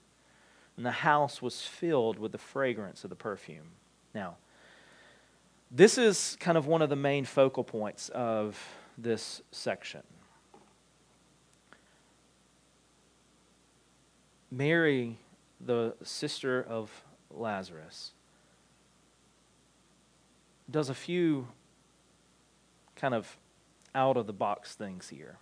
And 0.78 0.86
the 0.86 0.92
house 0.92 1.42
was 1.42 1.64
filled 1.64 2.20
with 2.20 2.32
the 2.32 2.38
fragrance 2.38 3.04
of 3.04 3.10
the 3.10 3.16
perfume. 3.16 3.72
Now, 4.14 4.38
this 5.72 5.98
is 5.98 6.36
kind 6.40 6.58
of 6.58 6.68
one 6.68 6.82
of 6.82 6.90
the 6.90 6.96
main 6.96 7.26
focal 7.26 7.64
points 7.64 8.10
of 8.10 8.58
this 8.98 9.42
section. 9.52 10.02
Mary, 14.52 15.18
the 15.62 15.96
sister 16.04 16.66
of 16.68 17.04
Lazarus, 17.30 18.12
does 20.70 20.90
a 20.90 20.94
few 20.94 21.48
kind 22.96 23.14
of 23.14 23.38
out 23.94 24.18
of 24.18 24.28
the 24.28 24.34
box 24.34 24.74
things 24.74 25.10
here. 25.10 25.38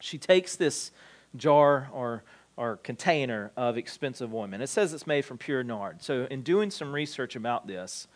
She 0.00 0.18
takes 0.18 0.56
this 0.56 0.90
jar 1.36 1.88
or, 1.92 2.24
or 2.56 2.76
container 2.78 3.52
of 3.56 3.76
expensive 3.76 4.34
ointment. 4.34 4.62
It 4.62 4.68
says 4.68 4.92
it's 4.92 5.06
made 5.06 5.24
from 5.24 5.38
pure 5.38 5.62
nard. 5.62 6.02
So, 6.02 6.26
in 6.30 6.42
doing 6.42 6.70
some 6.70 6.92
research 6.92 7.36
about 7.36 7.66
this, 7.66 8.08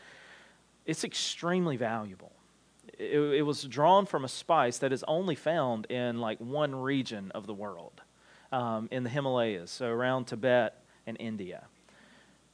it's 0.86 1.04
extremely 1.04 1.76
valuable. 1.76 2.32
It, 2.98 3.18
it, 3.18 3.42
was 3.42 3.62
drawn 3.64 4.06
from 4.06 4.24
a 4.24 4.28
spice 4.28 4.78
that 4.78 4.92
is 4.92 5.04
only 5.08 5.34
found 5.34 5.86
in 5.86 6.20
like 6.20 6.38
one 6.38 6.74
region 6.74 7.32
of 7.34 7.46
the 7.46 7.54
world, 7.54 8.02
um, 8.52 8.88
in 8.92 9.02
the 9.02 9.10
Himalayas, 9.10 9.70
so 9.70 9.86
around 9.86 10.26
Tibet 10.26 10.80
and 11.06 11.16
India. 11.18 11.64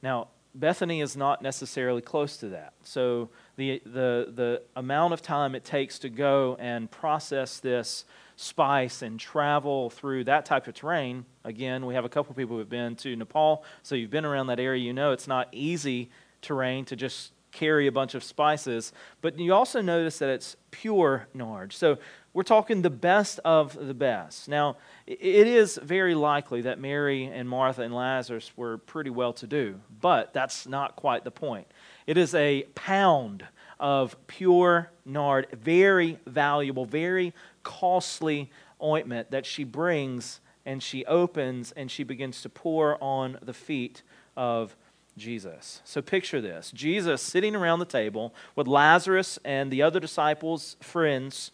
Now, 0.01 0.29
Bethany 0.53 0.99
is 0.99 1.15
not 1.15 1.41
necessarily 1.41 2.01
close 2.01 2.37
to 2.37 2.49
that. 2.49 2.73
So 2.83 3.29
the, 3.55 3.81
the, 3.85 4.31
the 4.33 4.61
amount 4.75 5.13
of 5.13 5.21
time 5.21 5.55
it 5.55 5.63
takes 5.63 5.99
to 5.99 6.09
go 6.09 6.57
and 6.59 6.91
process 6.91 7.59
this 7.59 8.05
spice 8.35 9.01
and 9.01 9.19
travel 9.19 9.89
through 9.89 10.25
that 10.25 10.45
type 10.45 10.67
of 10.67 10.73
terrain, 10.73 11.25
again, 11.43 11.85
we 11.85 11.93
have 11.93 12.03
a 12.03 12.09
couple 12.09 12.33
people 12.33 12.55
who 12.55 12.59
have 12.59 12.69
been 12.69 12.95
to 12.97 13.15
Nepal, 13.15 13.63
so 13.83 13.95
you've 13.95 14.09
been 14.09 14.25
around 14.25 14.47
that 14.47 14.59
area, 14.59 14.83
you 14.83 14.93
know 14.93 15.11
it's 15.11 15.27
not 15.27 15.47
easy 15.51 16.09
terrain 16.41 16.83
to 16.85 16.95
just 16.95 17.31
carry 17.51 17.87
a 17.87 17.91
bunch 17.91 18.15
of 18.15 18.23
spices, 18.23 18.93
but 19.21 19.37
you 19.37 19.53
also 19.53 19.81
notice 19.81 20.19
that 20.19 20.29
it's 20.29 20.55
pure 20.71 21.27
nard. 21.33 21.73
So 21.73 21.97
we're 22.33 22.43
talking 22.43 22.81
the 22.81 22.89
best 22.89 23.39
of 23.43 23.75
the 23.75 23.93
best. 23.93 24.47
Now, 24.47 24.77
it 25.05 25.19
is 25.19 25.77
very 25.83 26.15
likely 26.15 26.61
that 26.61 26.79
Mary 26.79 27.25
and 27.25 27.47
Martha 27.47 27.81
and 27.81 27.93
Lazarus 27.93 28.51
were 28.55 28.77
pretty 28.77 29.09
well 29.09 29.33
to 29.33 29.47
do, 29.47 29.81
but 29.99 30.33
that's 30.33 30.65
not 30.65 30.95
quite 30.95 31.25
the 31.25 31.31
point. 31.31 31.67
It 32.07 32.17
is 32.17 32.33
a 32.33 32.63
pound 32.73 33.45
of 33.79 34.15
pure 34.27 34.91
nard, 35.05 35.47
very 35.51 36.19
valuable, 36.25 36.85
very 36.85 37.33
costly 37.63 38.49
ointment 38.81 39.31
that 39.31 39.45
she 39.45 39.63
brings 39.63 40.39
and 40.65 40.81
she 40.81 41.05
opens 41.05 41.71
and 41.73 41.91
she 41.91 42.03
begins 42.03 42.41
to 42.43 42.49
pour 42.49 42.97
on 43.03 43.37
the 43.41 43.53
feet 43.53 44.03
of 44.37 44.75
Jesus. 45.17 45.81
So 45.83 46.01
picture 46.01 46.41
this 46.41 46.71
Jesus 46.71 47.21
sitting 47.21 47.55
around 47.55 47.79
the 47.79 47.85
table 47.85 48.33
with 48.55 48.67
Lazarus 48.67 49.39
and 49.43 49.71
the 49.71 49.81
other 49.81 49.99
disciples' 49.99 50.77
friends, 50.79 51.51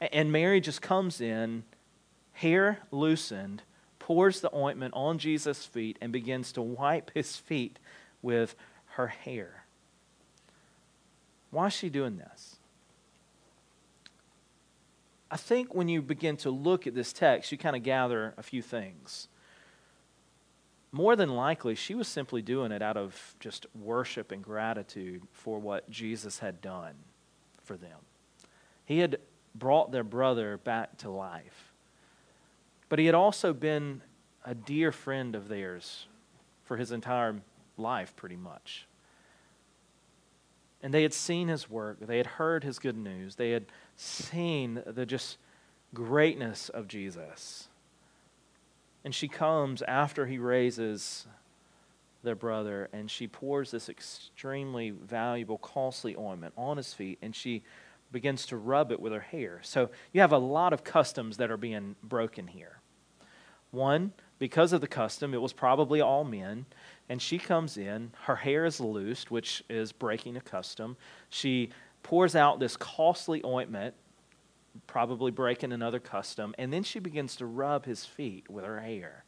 and 0.00 0.32
Mary 0.32 0.60
just 0.60 0.80
comes 0.80 1.20
in, 1.20 1.64
hair 2.32 2.80
loosened, 2.90 3.62
pours 3.98 4.40
the 4.40 4.54
ointment 4.54 4.94
on 4.94 5.18
Jesus' 5.18 5.64
feet, 5.64 5.98
and 6.00 6.12
begins 6.12 6.52
to 6.52 6.62
wipe 6.62 7.10
his 7.14 7.36
feet 7.36 7.78
with 8.22 8.54
her 8.92 9.08
hair. 9.08 9.64
Why 11.50 11.66
is 11.66 11.72
she 11.72 11.88
doing 11.88 12.16
this? 12.16 12.56
I 15.32 15.36
think 15.36 15.74
when 15.74 15.88
you 15.88 16.02
begin 16.02 16.36
to 16.38 16.50
look 16.50 16.86
at 16.86 16.94
this 16.94 17.12
text, 17.12 17.52
you 17.52 17.58
kind 17.58 17.76
of 17.76 17.82
gather 17.82 18.34
a 18.36 18.42
few 18.42 18.62
things 18.62 19.28
more 20.92 21.14
than 21.14 21.30
likely, 21.30 21.74
she 21.74 21.94
was 21.94 22.08
simply 22.08 22.42
doing 22.42 22.72
it 22.72 22.82
out 22.82 22.96
of 22.96 23.34
just 23.38 23.66
worship 23.80 24.32
and 24.32 24.42
gratitude 24.42 25.22
for 25.32 25.58
what 25.58 25.88
Jesus 25.88 26.40
had 26.40 26.60
done 26.60 26.94
for 27.62 27.76
them. 27.76 27.98
He 28.84 28.98
had 28.98 29.18
brought 29.54 29.92
their 29.92 30.04
brother 30.04 30.56
back 30.58 30.98
to 30.98 31.10
life, 31.10 31.72
but 32.88 32.98
he 32.98 33.06
had 33.06 33.14
also 33.14 33.52
been 33.52 34.02
a 34.44 34.54
dear 34.54 34.90
friend 34.90 35.36
of 35.36 35.48
theirs 35.48 36.06
for 36.64 36.76
his 36.76 36.90
entire 36.90 37.36
life, 37.76 38.16
pretty 38.16 38.36
much. 38.36 38.86
And 40.82 40.92
they 40.94 41.02
had 41.02 41.14
seen 41.14 41.48
his 41.48 41.70
work, 41.70 41.98
they 42.00 42.16
had 42.16 42.26
heard 42.26 42.64
his 42.64 42.78
good 42.78 42.96
news, 42.96 43.36
they 43.36 43.50
had 43.50 43.66
seen 43.96 44.82
the 44.86 45.06
just 45.06 45.38
greatness 45.94 46.68
of 46.68 46.88
Jesus. 46.88 47.68
And 49.04 49.14
she 49.14 49.28
comes 49.28 49.82
after 49.82 50.26
he 50.26 50.38
raises 50.38 51.26
their 52.22 52.34
brother 52.34 52.88
and 52.92 53.10
she 53.10 53.26
pours 53.26 53.70
this 53.70 53.88
extremely 53.88 54.90
valuable, 54.90 55.58
costly 55.58 56.14
ointment 56.16 56.52
on 56.56 56.76
his 56.76 56.92
feet 56.92 57.18
and 57.22 57.34
she 57.34 57.62
begins 58.12 58.46
to 58.46 58.56
rub 58.56 58.90
it 58.92 59.00
with 59.00 59.12
her 59.12 59.20
hair. 59.20 59.60
So 59.62 59.90
you 60.12 60.20
have 60.20 60.32
a 60.32 60.38
lot 60.38 60.72
of 60.72 60.84
customs 60.84 61.36
that 61.38 61.50
are 61.50 61.56
being 61.56 61.96
broken 62.02 62.48
here. 62.48 62.80
One, 63.70 64.12
because 64.38 64.72
of 64.72 64.80
the 64.80 64.88
custom, 64.88 65.32
it 65.32 65.40
was 65.40 65.52
probably 65.52 66.00
all 66.00 66.24
men. 66.24 66.66
And 67.08 67.22
she 67.22 67.38
comes 67.38 67.76
in, 67.76 68.12
her 68.22 68.36
hair 68.36 68.64
is 68.64 68.80
loosed, 68.80 69.30
which 69.30 69.62
is 69.68 69.92
breaking 69.92 70.36
a 70.36 70.40
custom. 70.40 70.96
She 71.28 71.70
pours 72.02 72.34
out 72.34 72.58
this 72.58 72.76
costly 72.76 73.42
ointment 73.44 73.94
probably 74.86 75.30
breaking 75.30 75.72
another 75.72 75.98
custom, 75.98 76.54
and 76.58 76.72
then 76.72 76.82
she 76.82 76.98
begins 76.98 77.36
to 77.36 77.46
rub 77.46 77.84
his 77.84 78.04
feet 78.04 78.48
with 78.48 78.64
her 78.64 78.80
hair. 78.80 79.24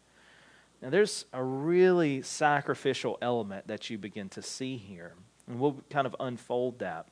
Now, 0.80 0.90
there's 0.90 1.26
a 1.32 1.42
really 1.42 2.22
sacrificial 2.22 3.18
element 3.22 3.68
that 3.68 3.88
you 3.88 3.98
begin 3.98 4.28
to 4.30 4.42
see 4.42 4.76
here, 4.76 5.14
and 5.46 5.60
we'll 5.60 5.82
kind 5.90 6.06
of 6.06 6.16
unfold 6.18 6.80
that. 6.80 7.06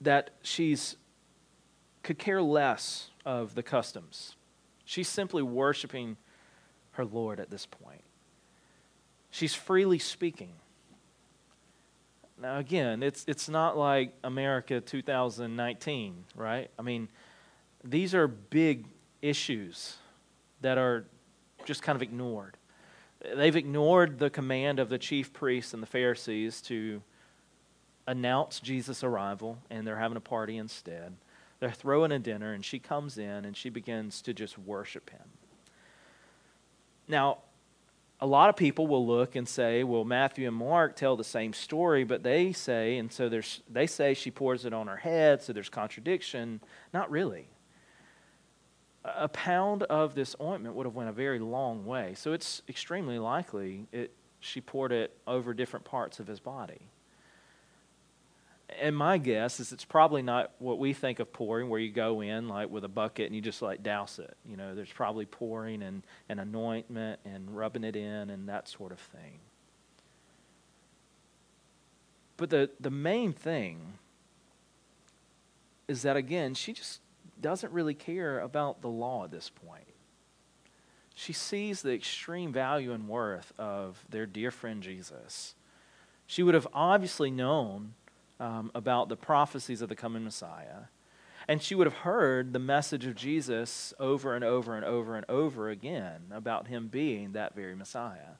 That 0.00 0.30
she's 0.42 0.96
could 2.02 2.18
care 2.18 2.42
less 2.42 3.10
of 3.24 3.54
the 3.54 3.62
customs. 3.62 4.36
She's 4.84 5.08
simply 5.08 5.42
worshiping 5.42 6.18
her 6.92 7.04
Lord 7.04 7.40
at 7.40 7.50
this 7.50 7.66
point. 7.66 8.02
She's 9.30 9.54
freely 9.54 9.98
speaking. 9.98 10.52
Now, 12.40 12.58
again, 12.58 13.02
it's, 13.02 13.24
it's 13.28 13.48
not 13.48 13.76
like 13.76 14.14
America 14.24 14.80
2019, 14.80 16.24
right? 16.34 16.70
I 16.78 16.82
mean, 16.82 17.08
these 17.84 18.14
are 18.14 18.26
big 18.26 18.86
issues 19.22 19.96
that 20.60 20.78
are 20.78 21.04
just 21.64 21.82
kind 21.82 21.96
of 21.96 22.02
ignored. 22.02 22.56
They've 23.36 23.56
ignored 23.56 24.18
the 24.18 24.30
command 24.30 24.78
of 24.78 24.88
the 24.88 24.98
chief 24.98 25.32
priests 25.32 25.72
and 25.72 25.82
the 25.82 25.86
Pharisees 25.86 26.60
to 26.62 27.02
announce 28.06 28.60
Jesus' 28.60 29.02
arrival, 29.02 29.58
and 29.70 29.86
they're 29.86 29.98
having 29.98 30.16
a 30.16 30.20
party 30.20 30.56
instead. 30.56 31.14
They're 31.60 31.70
throwing 31.70 32.12
a 32.12 32.18
dinner, 32.18 32.52
and 32.52 32.64
she 32.64 32.78
comes 32.78 33.16
in 33.16 33.44
and 33.44 33.56
she 33.56 33.70
begins 33.70 34.20
to 34.22 34.34
just 34.34 34.58
worship 34.58 35.10
him. 35.10 35.22
Now, 37.08 37.38
a 38.24 38.26
lot 38.26 38.48
of 38.48 38.56
people 38.56 38.86
will 38.86 39.06
look 39.06 39.36
and 39.36 39.46
say, 39.46 39.84
well, 39.84 40.02
Matthew 40.02 40.48
and 40.48 40.56
Mark 40.56 40.96
tell 40.96 41.14
the 41.14 41.22
same 41.22 41.52
story, 41.52 42.04
but 42.04 42.22
they 42.22 42.52
say, 42.52 42.96
and 42.96 43.12
so 43.12 43.28
there's, 43.28 43.60
they 43.70 43.86
say 43.86 44.14
she 44.14 44.30
pours 44.30 44.64
it 44.64 44.72
on 44.72 44.86
her 44.86 44.96
head, 44.96 45.42
so 45.42 45.52
there's 45.52 45.68
contradiction. 45.68 46.62
Not 46.94 47.10
really. 47.10 47.48
a 49.04 49.28
pound 49.28 49.82
of 49.84 50.14
this 50.14 50.34
ointment 50.40 50.74
would 50.74 50.86
have 50.86 50.94
went 50.94 51.08
a 51.08 51.12
very 51.12 51.38
long 51.38 51.84
way. 51.84 52.14
So 52.16 52.32
it's 52.32 52.62
extremely 52.68 53.18
likely 53.18 53.86
it, 53.92 54.12
she 54.40 54.60
poured 54.60 54.92
it 54.92 55.16
over 55.26 55.52
different 55.52 55.84
parts 55.84 56.20
of 56.20 56.26
his 56.26 56.40
body. 56.40 56.88
And 58.80 58.96
my 58.96 59.18
guess 59.18 59.60
is 59.60 59.72
it's 59.72 59.84
probably 59.84 60.22
not 60.22 60.52
what 60.58 60.78
we 60.78 60.94
think 60.94 61.20
of 61.20 61.32
pouring, 61.32 61.68
where 61.68 61.78
you 61.78 61.92
go 61.92 62.22
in 62.22 62.48
like 62.48 62.70
with 62.70 62.84
a 62.84 62.88
bucket 62.88 63.26
and 63.26 63.34
you 63.34 63.40
just 63.40 63.62
like 63.62 63.82
douse 63.82 64.18
it. 64.18 64.36
You 64.48 64.56
know, 64.56 64.74
there's 64.74 64.92
probably 64.92 65.26
pouring 65.26 65.82
and, 65.82 66.02
and 66.28 66.40
anointment 66.40 67.20
and 67.24 67.54
rubbing 67.54 67.84
it 67.84 67.94
in 67.94 68.30
and 68.30 68.48
that 68.48 68.68
sort 68.68 68.90
of 68.90 68.98
thing. 68.98 69.38
But 72.36 72.50
the, 72.50 72.70
the 72.80 72.90
main 72.90 73.32
thing 73.32 73.94
is 75.86 76.02
that, 76.02 76.16
again, 76.16 76.54
she 76.54 76.72
just 76.72 77.00
doesn't 77.40 77.72
really 77.72 77.94
care 77.94 78.40
about 78.40 78.80
the 78.80 78.88
law 78.88 79.24
at 79.24 79.30
this 79.30 79.50
point. 79.50 79.84
She 81.14 81.32
sees 81.32 81.82
the 81.82 81.92
extreme 81.92 82.52
value 82.52 82.92
and 82.92 83.06
worth 83.06 83.52
of 83.58 84.04
their 84.08 84.26
dear 84.26 84.50
friend 84.50 84.82
Jesus. 84.82 85.54
She 86.26 86.42
would 86.42 86.54
have 86.54 86.66
obviously 86.72 87.30
known 87.30 87.94
um, 88.40 88.70
about 88.74 89.08
the 89.08 89.16
prophecies 89.16 89.82
of 89.82 89.88
the 89.88 89.96
coming 89.96 90.24
Messiah. 90.24 90.88
And 91.46 91.62
she 91.62 91.74
would 91.74 91.86
have 91.86 91.98
heard 91.98 92.52
the 92.52 92.58
message 92.58 93.04
of 93.04 93.14
Jesus 93.14 93.92
over 94.00 94.34
and 94.34 94.44
over 94.44 94.76
and 94.76 94.84
over 94.84 95.16
and 95.16 95.26
over 95.28 95.68
again 95.68 96.22
about 96.30 96.68
him 96.68 96.88
being 96.88 97.32
that 97.32 97.54
very 97.54 97.74
Messiah. 97.74 98.38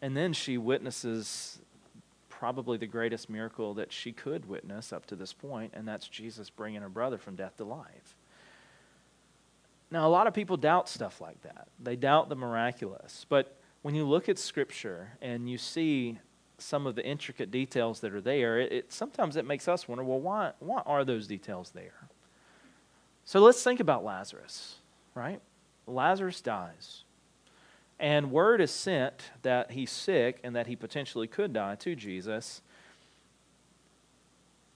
And 0.00 0.16
then 0.16 0.32
she 0.32 0.56
witnesses 0.56 1.58
probably 2.30 2.78
the 2.78 2.86
greatest 2.86 3.28
miracle 3.28 3.74
that 3.74 3.92
she 3.92 4.12
could 4.12 4.48
witness 4.48 4.92
up 4.92 5.04
to 5.06 5.16
this 5.16 5.32
point, 5.32 5.72
and 5.74 5.86
that's 5.86 6.06
Jesus 6.06 6.50
bringing 6.50 6.82
her 6.82 6.88
brother 6.88 7.18
from 7.18 7.34
death 7.34 7.56
to 7.56 7.64
life. 7.64 8.16
Now, 9.90 10.06
a 10.06 10.10
lot 10.10 10.26
of 10.26 10.34
people 10.34 10.56
doubt 10.56 10.88
stuff 10.88 11.20
like 11.20 11.42
that. 11.42 11.68
They 11.82 11.96
doubt 11.96 12.28
the 12.28 12.36
miraculous. 12.36 13.26
But 13.28 13.56
when 13.82 13.94
you 13.94 14.06
look 14.06 14.28
at 14.28 14.38
Scripture 14.38 15.12
and 15.20 15.50
you 15.50 15.58
see 15.58 16.18
some 16.58 16.86
of 16.86 16.94
the 16.94 17.04
intricate 17.04 17.50
details 17.50 18.00
that 18.00 18.12
are 18.12 18.20
there, 18.20 18.58
it, 18.58 18.72
it, 18.72 18.92
sometimes 18.92 19.36
it 19.36 19.46
makes 19.46 19.68
us 19.68 19.88
wonder 19.88 20.04
well, 20.04 20.20
why, 20.20 20.52
why 20.58 20.82
are 20.84 21.04
those 21.04 21.26
details 21.26 21.70
there? 21.70 22.08
So 23.24 23.40
let's 23.40 23.62
think 23.62 23.80
about 23.80 24.04
Lazarus, 24.04 24.76
right? 25.14 25.40
Lazarus 25.86 26.40
dies. 26.40 27.04
And 28.00 28.30
word 28.30 28.60
is 28.60 28.70
sent 28.70 29.30
that 29.42 29.72
he's 29.72 29.90
sick 29.90 30.40
and 30.44 30.54
that 30.54 30.66
he 30.66 30.76
potentially 30.76 31.26
could 31.26 31.52
die 31.52 31.74
to 31.76 31.96
Jesus. 31.96 32.62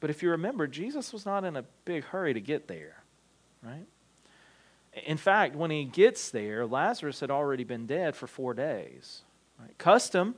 But 0.01 0.11
if 0.11 0.23
you 0.23 0.31
remember, 0.31 0.67
Jesus 0.67 1.13
was 1.13 1.25
not 1.25 1.45
in 1.45 1.57
a 1.57 1.65
big 1.85 2.05
hurry 2.05 2.35
to 2.35 2.41
get 2.41 2.67
there, 2.67 3.03
right? 3.63 3.87
In 5.07 5.17
fact, 5.17 5.57
when 5.57 5.71
he 5.71 5.85
gets 5.85 6.31
there, 6.31 6.67
Lazarus 6.67 7.21
had 7.21 7.31
already 7.31 7.65
been 7.65 7.87
dead 7.87 8.15
for 8.17 8.27
four 8.27 8.53
days. 8.53 9.23
Right? 9.59 9.77
Custom, 9.79 10.35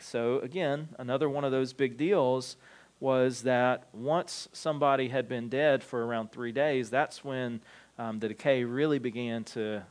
so 0.00 0.38
again, 0.40 0.88
another 0.98 1.28
one 1.28 1.44
of 1.44 1.52
those 1.52 1.72
big 1.72 1.96
deals 1.96 2.56
was 3.00 3.42
that 3.42 3.86
once 3.92 4.48
somebody 4.52 5.08
had 5.08 5.28
been 5.28 5.48
dead 5.48 5.84
for 5.84 6.04
around 6.04 6.32
three 6.32 6.52
days, 6.52 6.90
that's 6.90 7.24
when 7.24 7.60
um, 7.98 8.18
the 8.18 8.28
decay 8.28 8.64
really 8.64 8.98
began 8.98 9.44
to 9.44 9.82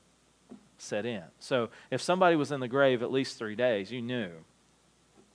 set 0.77 1.05
in. 1.05 1.23
So 1.39 1.69
if 1.89 2.01
somebody 2.01 2.35
was 2.35 2.51
in 2.51 2.59
the 2.59 2.67
grave 2.67 3.01
at 3.01 3.11
least 3.11 3.37
three 3.37 3.55
days, 3.55 3.91
you 3.91 4.01
knew 4.01 4.29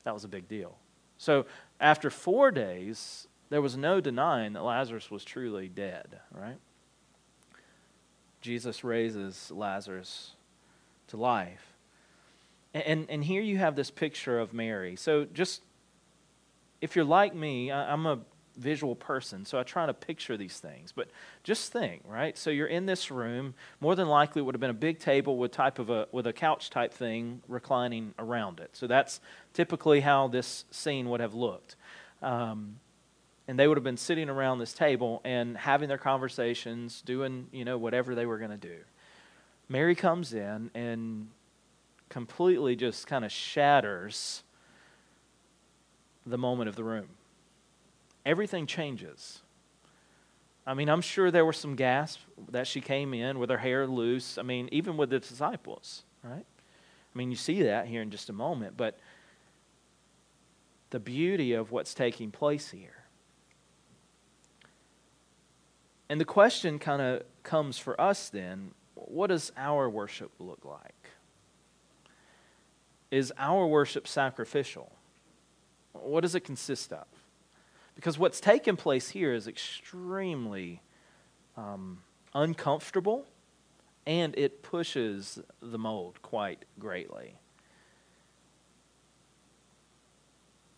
that 0.04 0.14
was 0.14 0.24
a 0.24 0.28
big 0.28 0.48
deal. 0.48 0.76
So 1.18 1.46
after 1.80 2.10
four 2.10 2.50
days, 2.50 3.28
there 3.48 3.62
was 3.62 3.76
no 3.76 4.00
denying 4.00 4.54
that 4.54 4.62
Lazarus 4.62 5.10
was 5.10 5.24
truly 5.24 5.68
dead, 5.68 6.20
right? 6.32 6.58
Jesus 8.40 8.82
raises 8.82 9.50
Lazarus 9.50 10.32
to 11.08 11.16
life. 11.16 11.71
And, 12.74 13.06
and, 13.10 13.22
here 13.22 13.42
you 13.42 13.58
have 13.58 13.76
this 13.76 13.90
picture 13.90 14.38
of 14.38 14.54
Mary. 14.54 14.96
So 14.96 15.26
just, 15.26 15.60
if 16.80 16.96
you're 16.96 17.04
like 17.04 17.34
me, 17.34 17.70
I'm 17.70 18.06
a 18.06 18.20
visual 18.56 18.94
person, 18.94 19.44
so 19.44 19.58
I 19.58 19.62
try 19.62 19.86
to 19.86 19.94
picture 19.94 20.36
these 20.36 20.58
things. 20.58 20.92
But 20.92 21.08
just 21.42 21.72
think, 21.72 22.02
right? 22.06 22.36
So 22.36 22.50
you're 22.50 22.66
in 22.66 22.86
this 22.86 23.10
room. 23.10 23.54
More 23.80 23.94
than 23.94 24.08
likely, 24.08 24.40
it 24.40 24.44
would 24.44 24.54
have 24.54 24.60
been 24.60 24.70
a 24.70 24.74
big 24.74 24.98
table 24.98 25.36
with 25.36 25.52
type 25.52 25.78
of 25.78 25.90
a 25.90 26.08
with 26.12 26.26
a 26.26 26.32
couch 26.32 26.70
type 26.70 26.92
thing 26.92 27.42
reclining 27.48 28.14
around 28.18 28.60
it. 28.60 28.70
So 28.72 28.86
that's 28.86 29.20
typically 29.52 30.00
how 30.00 30.28
this 30.28 30.64
scene 30.70 31.08
would 31.10 31.20
have 31.20 31.34
looked. 31.34 31.76
Um, 32.20 32.76
and 33.48 33.58
they 33.58 33.66
would 33.66 33.76
have 33.76 33.84
been 33.84 33.96
sitting 33.96 34.28
around 34.28 34.58
this 34.58 34.72
table 34.72 35.20
and 35.24 35.56
having 35.56 35.88
their 35.88 35.98
conversations, 35.98 37.02
doing 37.02 37.48
you 37.52 37.64
know 37.64 37.78
whatever 37.78 38.14
they 38.14 38.26
were 38.26 38.38
going 38.38 38.50
to 38.50 38.56
do. 38.56 38.78
Mary 39.68 39.94
comes 39.94 40.32
in 40.32 40.70
and 40.74 41.28
completely 42.12 42.76
just 42.76 43.06
kind 43.06 43.24
of 43.24 43.32
shatters 43.32 44.42
the 46.26 46.36
moment 46.36 46.68
of 46.68 46.76
the 46.76 46.84
room 46.84 47.08
everything 48.24 48.66
changes. 48.66 49.40
I 50.66 50.74
mean, 50.74 50.88
I'm 50.88 51.00
sure 51.00 51.30
there 51.30 51.44
were 51.44 51.52
some 51.52 51.74
gasps 51.74 52.22
that 52.50 52.66
she 52.66 52.80
came 52.80 53.14
in 53.14 53.38
with 53.38 53.50
her 53.50 53.58
hair 53.58 53.86
loose. 53.86 54.38
I 54.38 54.42
mean, 54.42 54.68
even 54.70 54.96
with 54.96 55.10
the 55.10 55.18
disciples, 55.18 56.04
right? 56.22 56.46
I 57.14 57.18
mean, 57.18 57.30
you 57.30 57.36
see 57.36 57.62
that 57.62 57.86
here 57.88 58.00
in 58.00 58.10
just 58.10 58.30
a 58.30 58.32
moment, 58.32 58.76
but 58.76 58.98
the 60.90 61.00
beauty 61.00 61.52
of 61.52 61.72
what's 61.72 61.94
taking 61.94 62.30
place 62.30 62.70
here. 62.70 63.04
And 66.08 66.20
the 66.20 66.24
question 66.24 66.78
kind 66.78 67.02
of 67.02 67.22
comes 67.42 67.78
for 67.78 68.00
us 68.00 68.28
then 68.28 68.72
what 68.94 69.28
does 69.28 69.50
our 69.56 69.90
worship 69.90 70.30
look 70.38 70.64
like? 70.64 71.01
Is 73.12 73.30
our 73.36 73.66
worship 73.66 74.08
sacrificial? 74.08 74.90
What 75.92 76.22
does 76.22 76.34
it 76.34 76.40
consist 76.40 76.94
of? 76.94 77.06
Because 77.94 78.18
what's 78.18 78.40
taken 78.40 78.74
place 78.74 79.10
here 79.10 79.34
is 79.34 79.46
extremely 79.46 80.80
um, 81.58 81.98
uncomfortable 82.34 83.26
and 84.06 84.34
it 84.36 84.62
pushes 84.62 85.38
the 85.60 85.78
mold 85.78 86.22
quite 86.22 86.64
greatly. 86.78 87.34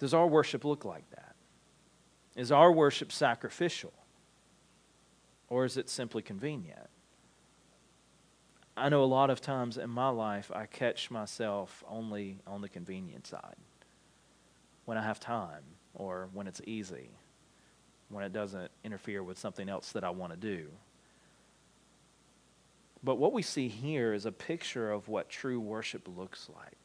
Does 0.00 0.12
our 0.12 0.26
worship 0.26 0.64
look 0.64 0.84
like 0.84 1.08
that? 1.10 1.36
Is 2.34 2.50
our 2.50 2.72
worship 2.72 3.12
sacrificial? 3.12 3.92
Or 5.48 5.64
is 5.64 5.76
it 5.76 5.88
simply 5.88 6.20
convenient? 6.20 6.88
I 8.76 8.88
know 8.88 9.04
a 9.04 9.06
lot 9.06 9.30
of 9.30 9.40
times 9.40 9.78
in 9.78 9.88
my 9.90 10.08
life 10.08 10.50
I 10.52 10.66
catch 10.66 11.10
myself 11.10 11.84
only 11.88 12.38
on 12.46 12.60
the 12.60 12.68
convenient 12.68 13.26
side 13.26 13.56
when 14.84 14.98
I 14.98 15.02
have 15.02 15.20
time 15.20 15.62
or 15.94 16.28
when 16.32 16.46
it's 16.46 16.60
easy, 16.66 17.10
when 18.08 18.24
it 18.24 18.32
doesn't 18.32 18.70
interfere 18.82 19.22
with 19.22 19.38
something 19.38 19.68
else 19.68 19.92
that 19.92 20.02
I 20.02 20.10
want 20.10 20.32
to 20.32 20.38
do. 20.38 20.66
But 23.04 23.16
what 23.16 23.32
we 23.32 23.42
see 23.42 23.68
here 23.68 24.12
is 24.12 24.26
a 24.26 24.32
picture 24.32 24.90
of 24.90 25.08
what 25.08 25.28
true 25.28 25.60
worship 25.60 26.08
looks 26.16 26.48
like. 26.54 26.78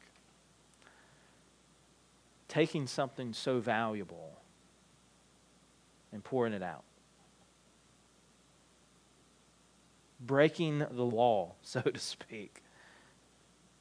Taking 2.46 2.86
something 2.86 3.32
so 3.32 3.58
valuable 3.58 4.38
and 6.12 6.22
pouring 6.22 6.52
it 6.52 6.62
out. 6.62 6.84
Breaking 10.20 10.78
the 10.78 11.04
law, 11.04 11.54
so 11.62 11.80
to 11.80 11.98
speak, 11.98 12.62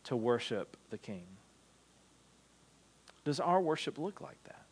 to 0.05 0.15
worship 0.15 0.77
the 0.89 0.97
King. 0.97 1.25
Does 3.25 3.39
our 3.39 3.61
worship 3.61 3.97
look 3.97 4.21
like 4.21 4.41
that? 4.45 4.65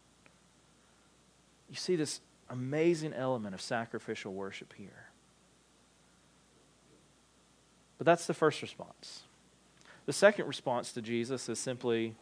You 1.70 1.76
see 1.76 1.96
this 1.96 2.22
amazing 2.50 3.14
element 3.14 3.54
of 3.54 3.62
sacrificial 3.62 4.34
worship 4.34 4.74
here. 4.78 5.08
But 7.98 8.06
that's 8.06 8.26
the 8.26 8.34
first 8.34 8.62
response. 8.62 9.24
The 10.06 10.14
second 10.14 10.48
response 10.48 10.94
to 10.94 11.02
Jesus 11.02 11.50
is 11.50 11.60
simply 11.60 12.16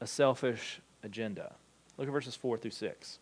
a 0.00 0.06
selfish 0.06 0.80
agenda. 1.04 1.54
Look 1.96 2.08
at 2.08 2.12
verses 2.12 2.34
4 2.34 2.58
through 2.58 2.72
6. 2.72 3.18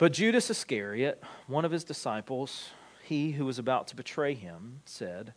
But 0.00 0.14
Judas 0.14 0.48
Iscariot, 0.48 1.22
one 1.46 1.66
of 1.66 1.72
his 1.72 1.84
disciples, 1.84 2.70
he 3.02 3.32
who 3.32 3.44
was 3.44 3.58
about 3.58 3.86
to 3.88 3.96
betray 3.96 4.32
him, 4.32 4.80
said, 4.86 5.34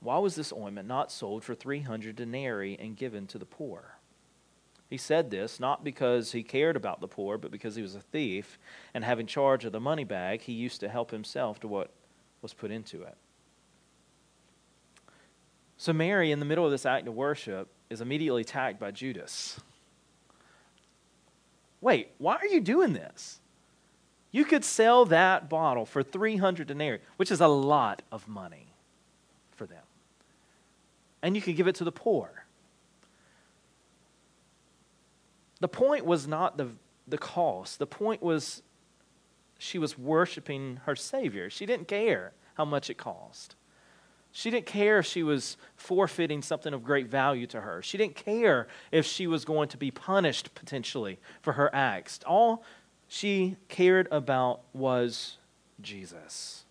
Why 0.00 0.18
was 0.18 0.34
this 0.34 0.52
ointment 0.52 0.86
not 0.86 1.10
sold 1.10 1.42
for 1.42 1.54
300 1.54 2.14
denarii 2.14 2.78
and 2.78 2.94
given 2.94 3.26
to 3.28 3.38
the 3.38 3.46
poor? 3.46 3.96
He 4.90 4.98
said 4.98 5.30
this 5.30 5.58
not 5.58 5.82
because 5.82 6.32
he 6.32 6.42
cared 6.42 6.76
about 6.76 7.00
the 7.00 7.08
poor, 7.08 7.38
but 7.38 7.50
because 7.50 7.74
he 7.74 7.80
was 7.80 7.94
a 7.94 8.02
thief, 8.02 8.58
and 8.92 9.02
having 9.02 9.26
charge 9.26 9.64
of 9.64 9.72
the 9.72 9.80
money 9.80 10.04
bag, 10.04 10.42
he 10.42 10.52
used 10.52 10.80
to 10.80 10.90
help 10.90 11.10
himself 11.10 11.58
to 11.60 11.66
what 11.66 11.90
was 12.42 12.52
put 12.52 12.70
into 12.70 13.00
it. 13.00 13.16
So, 15.78 15.94
Mary, 15.94 16.32
in 16.32 16.38
the 16.38 16.44
middle 16.44 16.66
of 16.66 16.70
this 16.70 16.84
act 16.84 17.08
of 17.08 17.14
worship, 17.14 17.68
is 17.88 18.02
immediately 18.02 18.42
attacked 18.42 18.78
by 18.78 18.90
Judas. 18.90 19.58
Wait, 21.80 22.10
why 22.18 22.36
are 22.36 22.46
you 22.46 22.60
doing 22.60 22.92
this? 22.92 23.40
You 24.34 24.44
could 24.44 24.64
sell 24.64 25.04
that 25.04 25.48
bottle 25.48 25.86
for 25.86 26.02
300 26.02 26.66
denarii, 26.66 26.98
which 27.18 27.30
is 27.30 27.40
a 27.40 27.46
lot 27.46 28.02
of 28.10 28.26
money 28.26 28.66
for 29.52 29.64
them. 29.64 29.84
And 31.22 31.36
you 31.36 31.40
could 31.40 31.54
give 31.54 31.68
it 31.68 31.76
to 31.76 31.84
the 31.84 31.92
poor. 31.92 32.44
The 35.60 35.68
point 35.68 36.04
was 36.04 36.26
not 36.26 36.56
the, 36.56 36.70
the 37.06 37.16
cost, 37.16 37.78
the 37.78 37.86
point 37.86 38.24
was 38.24 38.62
she 39.56 39.78
was 39.78 39.96
worshiping 39.96 40.80
her 40.84 40.96
Savior. 40.96 41.48
She 41.48 41.64
didn't 41.64 41.86
care 41.86 42.32
how 42.54 42.64
much 42.64 42.90
it 42.90 42.98
cost. 42.98 43.54
She 44.32 44.50
didn't 44.50 44.66
care 44.66 44.98
if 44.98 45.06
she 45.06 45.22
was 45.22 45.56
forfeiting 45.76 46.42
something 46.42 46.74
of 46.74 46.82
great 46.82 47.06
value 47.06 47.46
to 47.46 47.60
her. 47.60 47.82
She 47.82 47.96
didn't 47.96 48.16
care 48.16 48.66
if 48.90 49.06
she 49.06 49.28
was 49.28 49.44
going 49.44 49.68
to 49.68 49.76
be 49.76 49.92
punished 49.92 50.56
potentially 50.56 51.20
for 51.40 51.52
her 51.52 51.72
acts. 51.72 52.18
All 52.26 52.64
she 53.08 53.56
cared 53.68 54.08
about 54.10 54.60
was 54.72 55.36
Jesus. 55.80 56.64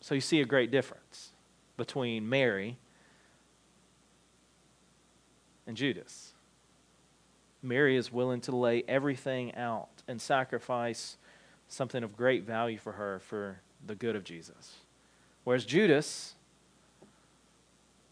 So 0.00 0.14
you 0.14 0.20
see 0.20 0.40
a 0.40 0.46
great 0.46 0.70
difference 0.70 1.32
between 1.76 2.28
Mary 2.28 2.78
and 5.66 5.76
Judas. 5.76 6.32
Mary 7.62 7.96
is 7.96 8.12
willing 8.12 8.40
to 8.42 8.56
lay 8.56 8.84
everything 8.88 9.54
out 9.54 9.88
and 10.06 10.20
sacrifice 10.20 11.16
something 11.68 12.02
of 12.02 12.16
great 12.16 12.44
value 12.44 12.78
for 12.78 12.92
her 12.92 13.18
for 13.18 13.60
the 13.86 13.94
good 13.94 14.16
of 14.16 14.24
Jesus. 14.24 14.76
Whereas 15.44 15.64
Judas 15.64 16.34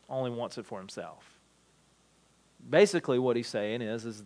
only 0.08 0.30
wants 0.30 0.58
it 0.58 0.66
for 0.66 0.78
himself. 0.78 1.38
Basically, 2.68 3.18
what 3.18 3.36
he's 3.36 3.48
saying 3.48 3.82
is, 3.82 4.04
is 4.04 4.22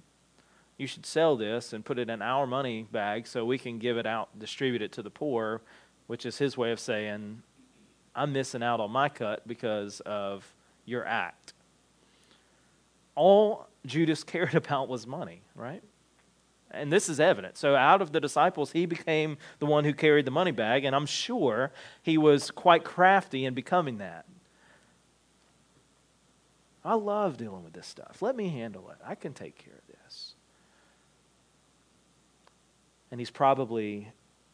you 0.81 0.87
should 0.87 1.05
sell 1.05 1.37
this 1.37 1.75
and 1.75 1.85
put 1.85 1.99
it 1.99 2.09
in 2.09 2.23
our 2.23 2.47
money 2.47 2.87
bag 2.91 3.27
so 3.27 3.45
we 3.45 3.59
can 3.59 3.79
give 3.79 3.99
it 3.99 4.07
out, 4.07 4.37
distribute 4.39 4.81
it 4.81 4.93
to 4.93 5.03
the 5.03 5.11
poor, 5.11 5.61
which 6.07 6.25
is 6.25 6.39
his 6.39 6.57
way 6.57 6.73
of 6.73 6.81
saying, 6.81 7.43
I'm 8.15 8.33
missing 8.33 8.63
out 8.63 8.81
on 8.81 8.91
my 8.91 9.11
cut 9.11 9.47
because 9.47 10.01
of 10.01 10.51
your 10.87 11.07
act. 11.07 11.53
All 13.15 13.69
Judas 13.85 14.25
cared 14.25 14.55
about 14.55 14.89
was 14.89 15.07
money, 15.07 15.43
right? 15.55 15.83
And 16.71 16.91
this 16.91 17.09
is 17.09 17.21
evident. 17.21 17.59
So, 17.59 17.75
out 17.75 18.01
of 18.01 18.13
the 18.13 18.21
disciples, 18.21 18.73
he 18.73 18.87
became 18.87 19.39
the 19.59 19.67
one 19.67 19.85
who 19.85 19.93
carried 19.93 20.25
the 20.25 20.31
money 20.31 20.53
bag, 20.53 20.85
and 20.85 20.95
I'm 20.95 21.07
sure 21.07 21.73
he 22.01 22.17
was 22.17 22.51
quite 22.53 22.85
crafty 22.85 23.45
in 23.45 23.55
becoming 23.55 23.99
that. 23.99 24.25
I 26.85 26.95
love 26.95 27.37
dealing 27.37 27.65
with 27.65 27.73
this 27.73 27.89
stuff. 27.89 28.23
Let 28.23 28.37
me 28.37 28.49
handle 28.49 28.89
it. 28.91 28.97
I 29.05 29.17
can 29.17 29.35
take 29.35 29.59
care 29.59 29.75
of 29.75 29.87
this. 29.89 30.35
And 33.11 33.21
he's 33.21 33.31
probably 33.31 34.13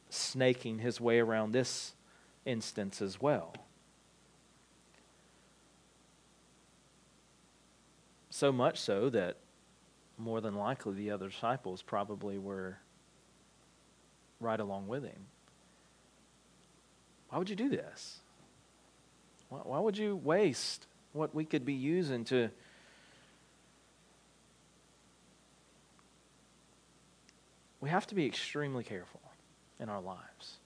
snaking 0.09 0.79
his 0.79 1.01
way 1.01 1.19
around 1.19 1.53
this 1.53 1.95
instance 2.45 3.03
as 3.03 3.21
well. 3.21 3.55
So 8.31 8.53
much 8.53 8.79
so 8.79 9.09
that 9.11 9.37
more 10.19 10.40
than 10.40 10.55
likely 10.55 10.95
the 10.95 11.11
other 11.11 11.29
disciples 11.29 11.83
probably 11.83 12.38
were 12.38 12.79
right 14.40 14.61
along 14.61 14.88
with 14.88 15.05
him. 15.05 15.27
Why 17.29 17.38
would 17.38 17.51
you 17.51 17.57
do 17.57 17.69
this? 17.69 18.21
Why, 19.49 19.79
would 19.79 19.97
you 19.97 20.16
waste 20.16 20.87
what 21.12 21.35
we 21.35 21.45
could 21.45 21.64
be 21.64 21.73
using 21.73 22.25
to 22.25 22.51
we 27.87 27.90
have 27.90 28.09
to 28.09 28.16
be 28.16 28.27
extremely 28.27 28.83
careful 28.83 29.20
in 29.79 29.88
our 29.88 30.01
lives. 30.01 30.57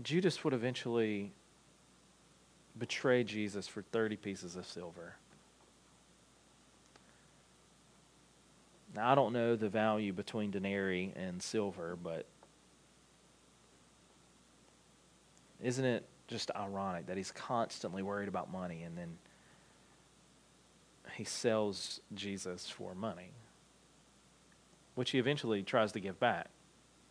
Judas 0.00 0.44
would 0.44 0.54
eventually 0.54 1.32
betray 2.78 3.24
Jesus 3.24 3.66
for 3.66 3.82
30 3.82 4.14
pieces 4.18 4.54
of 4.54 4.64
silver. 4.68 5.16
Now, 8.94 9.10
I 9.10 9.16
don't 9.16 9.32
know 9.32 9.56
the 9.56 9.68
value 9.68 10.12
between 10.12 10.52
denarii 10.52 11.12
and 11.16 11.42
silver, 11.42 11.98
but 12.00 12.24
isn't 15.60 15.84
it 15.84 16.06
just 16.28 16.52
ironic 16.54 17.08
that 17.08 17.16
he's 17.16 17.32
constantly 17.32 18.04
worried 18.04 18.28
about 18.28 18.52
money 18.52 18.84
and 18.84 18.96
then 18.96 19.18
he 21.14 21.24
sells 21.24 22.00
Jesus 22.14 22.68
for 22.68 22.94
money, 22.94 23.30
which 24.94 25.10
he 25.10 25.18
eventually 25.18 25.62
tries 25.62 25.92
to 25.92 26.00
give 26.00 26.18
back, 26.18 26.48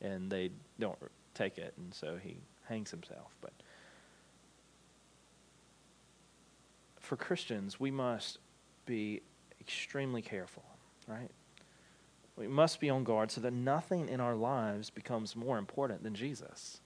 and 0.01 0.31
they 0.31 0.51
don't 0.79 0.97
take 1.33 1.57
it, 1.57 1.73
and 1.77 1.93
so 1.93 2.17
he 2.21 2.37
hangs 2.67 2.91
himself. 2.91 3.35
But 3.41 3.53
for 6.99 7.15
Christians, 7.15 7.79
we 7.79 7.91
must 7.91 8.39
be 8.85 9.21
extremely 9.59 10.21
careful, 10.21 10.63
right? 11.07 11.29
We 12.35 12.47
must 12.47 12.79
be 12.79 12.89
on 12.89 13.03
guard 13.03 13.31
so 13.31 13.41
that 13.41 13.53
nothing 13.53 14.09
in 14.09 14.19
our 14.19 14.35
lives 14.35 14.89
becomes 14.89 15.35
more 15.35 15.57
important 15.57 16.03
than 16.03 16.15
Jesus. 16.15 16.81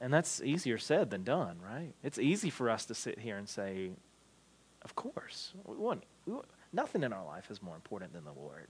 And 0.00 0.12
that's 0.12 0.42
easier 0.42 0.78
said 0.78 1.10
than 1.10 1.24
done, 1.24 1.58
right? 1.64 1.94
It's 2.02 2.18
easy 2.18 2.50
for 2.50 2.70
us 2.70 2.84
to 2.86 2.94
sit 2.94 3.18
here 3.18 3.36
and 3.36 3.48
say, 3.48 3.92
of 4.86 4.94
course, 4.94 5.52
we 5.64 5.74
want, 5.74 6.04
we 6.26 6.34
want, 6.34 6.46
nothing 6.72 7.02
in 7.02 7.12
our 7.12 7.24
life 7.26 7.50
is 7.50 7.60
more 7.60 7.74
important 7.74 8.12
than 8.12 8.24
the 8.24 8.30
Lord. 8.30 8.68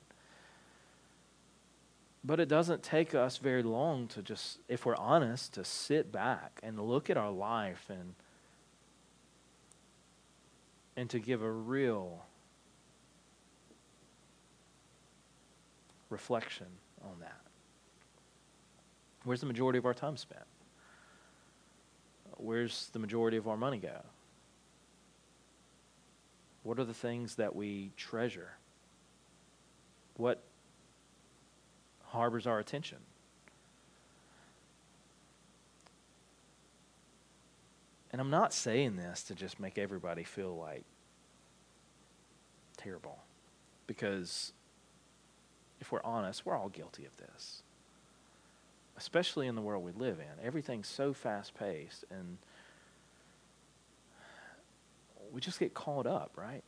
But 2.25 2.41
it 2.41 2.49
doesn't 2.49 2.83
take 2.83 3.15
us 3.15 3.37
very 3.37 3.63
long 3.63 4.09
to 4.09 4.23
just, 4.23 4.61
if 4.67 4.87
we're 4.87 4.97
honest, 4.97 5.53
to 5.53 5.65
sit 5.65 6.11
back 6.11 6.59
and 6.63 6.81
look 6.81 7.11
at 7.11 7.19
our 7.19 7.31
life 7.31 7.91
and 7.91 8.15
and 10.97 11.11
to 11.11 11.19
give 11.19 11.43
a 11.43 11.51
real 11.51 12.25
reflection 16.09 16.69
on 17.05 17.21
that. 17.21 17.43
Where's 19.25 19.41
the 19.41 19.47
majority 19.47 19.79
of 19.79 19.85
our 19.85 19.93
time 19.93 20.17
spent? 20.17 20.47
Where's 22.39 22.89
the 22.95 22.99
majority 22.99 23.37
of 23.37 23.47
our 23.47 23.59
money 23.59 23.77
go? 23.77 24.01
What 26.67 26.81
are 26.81 26.85
the 26.85 26.93
things 26.93 27.37
that 27.37 27.55
we 27.55 27.93
treasure? 27.97 28.51
What 30.17 30.43
harbors 32.07 32.45
our 32.45 32.59
attention? 32.59 32.99
And 38.11 38.21
I'm 38.21 38.31
not 38.31 38.53
saying 38.53 38.97
this 38.97 39.23
to 39.25 39.37
just 39.37 39.61
make 39.61 39.79
everybody 39.79 40.25
feel 40.25 40.57
like 40.57 40.83
terrible. 42.77 43.21
Because 43.87 44.53
if 45.81 45.93
we're 45.93 46.03
honest, 46.03 46.45
we're 46.45 46.57
all 46.57 46.69
guilty 46.69 47.05
of 47.05 47.17
this. 47.17 47.63
Especially 48.97 49.47
in 49.47 49.55
the 49.55 49.63
world 49.63 49.85
we 49.85 49.93
live 49.93 50.19
in. 50.19 50.45
Everything's 50.45 50.89
so 50.89 51.13
fast 51.13 51.55
paced 51.55 52.05
and 52.11 52.39
we 55.37 55.43
just 55.43 55.61
get 55.61 55.75
caught 55.75 56.07
up, 56.07 56.33
right? 56.35 56.65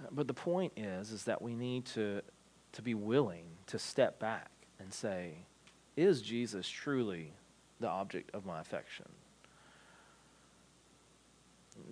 Uh, 0.00 0.06
but 0.10 0.26
the 0.26 0.32
point 0.32 0.72
is 0.78 1.12
is 1.12 1.24
that 1.24 1.42
we 1.42 1.54
need 1.54 1.84
to 1.84 2.22
to 2.72 2.80
be 2.80 2.94
willing 2.94 3.44
to 3.66 3.78
step 3.78 4.18
back 4.18 4.50
and 4.80 4.92
say, 4.94 5.34
is 5.94 6.22
Jesus 6.22 6.66
truly 6.66 7.34
the 7.80 7.88
object 7.88 8.30
of 8.34 8.46
my 8.46 8.60
affection? 8.60 9.04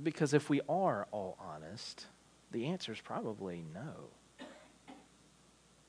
Because 0.03 0.33
if 0.33 0.49
we 0.49 0.63
are 0.71 1.07
all 1.11 1.37
honest, 1.39 2.07
the 2.51 2.65
answer 2.65 2.91
is 2.91 3.01
probably 3.03 3.63
no. 3.75 4.09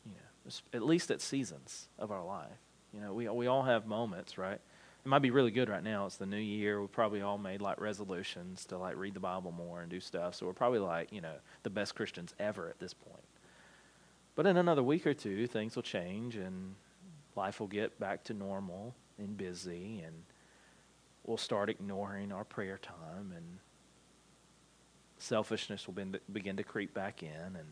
You 0.06 0.12
know, 0.12 0.52
at 0.74 0.84
least 0.84 1.10
at 1.10 1.22
seasons 1.22 1.88
of 1.98 2.12
our 2.12 2.24
life. 2.24 2.60
You 2.94 3.00
know, 3.00 3.14
we, 3.14 3.30
we 3.30 3.48
all 3.48 3.64
have 3.64 3.86
moments, 3.86 4.38
right? 4.38 4.60
It 5.06 5.10
might 5.10 5.22
be 5.22 5.30
really 5.30 5.52
good 5.52 5.70
right 5.70 5.84
now. 5.84 6.08
It's 6.08 6.18
the 6.18 6.26
new 6.26 6.36
year. 6.38 6.82
We 6.82 6.88
probably 6.88 7.22
all 7.22 7.38
made 7.38 7.62
like 7.62 7.80
resolutions 7.80 8.66
to 8.66 8.78
like 8.80 8.98
read 8.98 9.14
the 9.14 9.20
Bible 9.20 9.52
more 9.52 9.82
and 9.82 9.90
do 9.90 10.00
stuff. 10.00 10.34
So 10.34 10.48
we're 10.48 10.54
probably 10.54 10.80
like, 10.80 11.12
you 11.12 11.22
know, 11.22 11.36
the 11.62 11.70
best 11.70 11.94
Christians 11.94 12.34
ever 12.40 12.70
at 12.70 12.80
this 12.80 12.96
point. 12.96 13.24
But 14.34 14.48
in 14.48 14.58
another 14.58 14.82
week 14.82 15.06
or 15.06 15.14
two, 15.14 15.46
things 15.46 15.76
will 15.76 15.84
change 15.84 16.36
and 16.36 16.74
life 17.36 17.60
will 17.60 17.68
get 17.68 18.00
back 18.00 18.24
to 18.26 18.34
normal 18.34 18.96
and 19.20 19.38
busy 19.38 20.02
and 20.04 20.16
we'll 21.24 21.38
start 21.38 21.70
ignoring 21.70 22.32
our 22.32 22.44
prayer 22.44 22.80
time 22.80 23.32
and 23.36 23.60
selfishness 25.20 25.88
will 25.88 25.96
begin 26.34 26.58
to 26.58 26.64
creep 26.64 26.96
back 26.96 27.22
in 27.22 27.30
and 27.30 27.68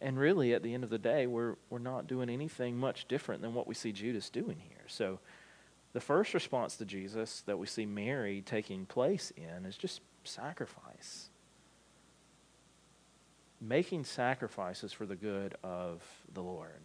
and 0.00 0.18
really 0.18 0.54
at 0.54 0.62
the 0.62 0.74
end 0.74 0.84
of 0.84 0.90
the 0.90 0.98
day 0.98 1.26
we're 1.26 1.56
we're 1.70 1.78
not 1.78 2.06
doing 2.06 2.28
anything 2.30 2.76
much 2.76 3.08
different 3.08 3.42
than 3.42 3.54
what 3.54 3.66
we 3.66 3.74
see 3.74 3.92
Judas 3.92 4.30
doing 4.30 4.58
here. 4.68 4.84
So 4.86 5.18
the 5.92 6.00
first 6.00 6.34
response 6.34 6.76
to 6.76 6.84
Jesus 6.84 7.42
that 7.46 7.58
we 7.58 7.66
see 7.66 7.86
Mary 7.86 8.42
taking 8.44 8.86
place 8.86 9.32
in 9.36 9.64
is 9.66 9.76
just 9.76 10.00
sacrifice. 10.24 11.30
making 13.60 14.04
sacrifices 14.04 14.92
for 14.92 15.06
the 15.06 15.16
good 15.16 15.56
of 15.62 16.02
the 16.32 16.42
Lord. 16.42 16.80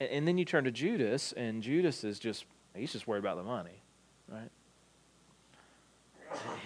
And, 0.00 0.10
and 0.10 0.28
then 0.28 0.38
you 0.38 0.44
turn 0.44 0.64
to 0.64 0.70
Judas, 0.70 1.32
and 1.32 1.62
Judas 1.62 2.04
is 2.04 2.18
just, 2.18 2.44
he's 2.74 2.92
just 2.92 3.06
worried 3.06 3.20
about 3.20 3.36
the 3.36 3.42
money, 3.42 3.82
right? 4.28 4.50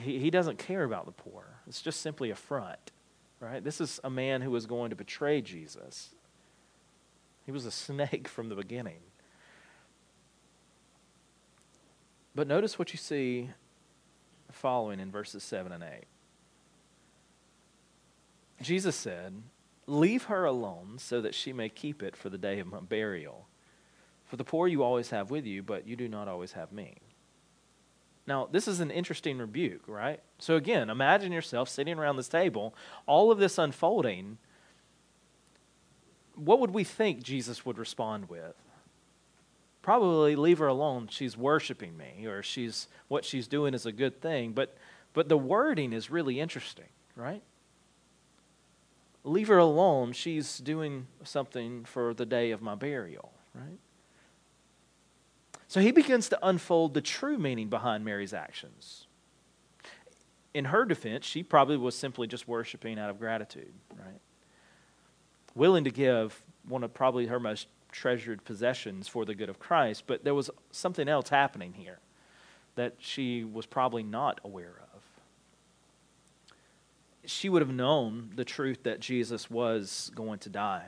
He, 0.04 0.18
he 0.18 0.30
doesn't 0.30 0.58
care 0.58 0.84
about 0.84 1.06
the 1.06 1.12
poor. 1.12 1.44
It's 1.66 1.82
just 1.82 2.00
simply 2.00 2.30
a 2.30 2.36
front, 2.36 2.92
right? 3.40 3.62
This 3.62 3.80
is 3.80 4.00
a 4.02 4.10
man 4.10 4.42
who 4.42 4.50
was 4.50 4.66
going 4.66 4.90
to 4.90 4.96
betray 4.96 5.40
Jesus. 5.40 6.10
He 7.44 7.52
was 7.52 7.66
a 7.66 7.70
snake 7.70 8.28
from 8.28 8.48
the 8.48 8.54
beginning. 8.54 9.00
But 12.34 12.46
notice 12.46 12.78
what 12.78 12.92
you 12.92 12.98
see 12.98 13.50
following 14.52 15.00
in 15.00 15.10
verses 15.10 15.42
7 15.42 15.72
and 15.72 15.82
8. 15.82 16.04
Jesus 18.62 18.96
said, 18.96 19.42
Leave 19.86 20.24
her 20.24 20.44
alone 20.44 20.96
so 20.98 21.20
that 21.20 21.34
she 21.34 21.52
may 21.52 21.68
keep 21.68 22.02
it 22.02 22.16
for 22.16 22.28
the 22.28 22.38
day 22.38 22.58
of 22.58 22.66
my 22.66 22.80
burial. 22.80 23.46
For 24.24 24.36
the 24.36 24.44
poor 24.44 24.66
you 24.66 24.82
always 24.82 25.10
have 25.10 25.30
with 25.30 25.46
you, 25.46 25.62
but 25.62 25.86
you 25.86 25.94
do 25.94 26.08
not 26.08 26.26
always 26.26 26.52
have 26.52 26.72
me. 26.72 26.96
Now, 28.26 28.48
this 28.50 28.66
is 28.66 28.80
an 28.80 28.90
interesting 28.90 29.38
rebuke, 29.38 29.82
right? 29.86 30.20
So, 30.38 30.56
again, 30.56 30.90
imagine 30.90 31.30
yourself 31.32 31.68
sitting 31.68 31.98
around 31.98 32.16
this 32.16 32.28
table, 32.28 32.74
all 33.06 33.30
of 33.30 33.38
this 33.38 33.56
unfolding. 33.56 34.38
What 36.34 36.58
would 36.58 36.72
we 36.72 36.82
think 36.82 37.22
Jesus 37.22 37.64
would 37.64 37.78
respond 37.78 38.28
with? 38.28 38.54
Probably 39.80 40.34
leave 40.34 40.58
her 40.58 40.66
alone. 40.66 41.06
She's 41.08 41.36
worshiping 41.36 41.96
me, 41.96 42.26
or 42.26 42.42
she's 42.42 42.88
what 43.06 43.24
she's 43.24 43.46
doing 43.46 43.72
is 43.72 43.86
a 43.86 43.92
good 43.92 44.20
thing. 44.20 44.52
But, 44.52 44.76
but 45.12 45.28
the 45.28 45.38
wording 45.38 45.92
is 45.92 46.10
really 46.10 46.40
interesting, 46.40 46.88
right? 47.14 47.42
Leave 49.22 49.46
her 49.46 49.58
alone. 49.58 50.12
She's 50.12 50.58
doing 50.58 51.06
something 51.22 51.84
for 51.84 52.12
the 52.12 52.26
day 52.26 52.50
of 52.50 52.60
my 52.60 52.74
burial, 52.74 53.32
right? 53.54 53.78
So 55.76 55.82
he 55.82 55.92
begins 55.92 56.30
to 56.30 56.38
unfold 56.40 56.94
the 56.94 57.02
true 57.02 57.36
meaning 57.36 57.68
behind 57.68 58.02
Mary's 58.02 58.32
actions. 58.32 59.06
In 60.54 60.64
her 60.64 60.86
defense, 60.86 61.26
she 61.26 61.42
probably 61.42 61.76
was 61.76 61.94
simply 61.94 62.26
just 62.26 62.48
worshiping 62.48 62.98
out 62.98 63.10
of 63.10 63.18
gratitude, 63.18 63.74
right? 63.90 64.18
Willing 65.54 65.84
to 65.84 65.90
give 65.90 66.42
one 66.66 66.82
of 66.82 66.94
probably 66.94 67.26
her 67.26 67.38
most 67.38 67.66
treasured 67.92 68.42
possessions 68.46 69.06
for 69.06 69.26
the 69.26 69.34
good 69.34 69.50
of 69.50 69.58
Christ, 69.58 70.04
but 70.06 70.24
there 70.24 70.32
was 70.32 70.48
something 70.70 71.10
else 71.10 71.28
happening 71.28 71.74
here 71.74 71.98
that 72.76 72.94
she 72.96 73.44
was 73.44 73.66
probably 73.66 74.02
not 74.02 74.40
aware 74.44 74.80
of. 74.94 75.02
She 77.26 77.50
would 77.50 77.60
have 77.60 77.70
known 77.70 78.30
the 78.34 78.46
truth 78.46 78.82
that 78.84 79.00
Jesus 79.00 79.50
was 79.50 80.10
going 80.14 80.38
to 80.38 80.48
die. 80.48 80.86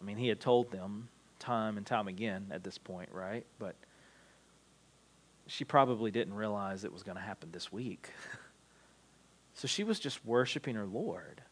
I 0.00 0.04
mean, 0.04 0.18
he 0.18 0.28
had 0.28 0.38
told 0.38 0.70
them 0.70 1.08
time 1.44 1.76
and 1.76 1.86
time 1.86 2.08
again 2.08 2.46
at 2.50 2.64
this 2.64 2.78
point, 2.78 3.10
right? 3.12 3.44
But 3.58 3.76
she 5.46 5.64
probably 5.64 6.10
didn't 6.10 6.34
realize 6.34 6.84
it 6.84 6.92
was 6.92 7.02
going 7.02 7.16
to 7.16 7.22
happen 7.22 7.50
this 7.52 7.72
week. 7.72 8.08
so 9.54 9.68
she 9.68 9.84
was 9.84 10.00
just 10.00 10.24
worshiping 10.24 10.74
her 10.74 10.86
Lord. 10.86 11.42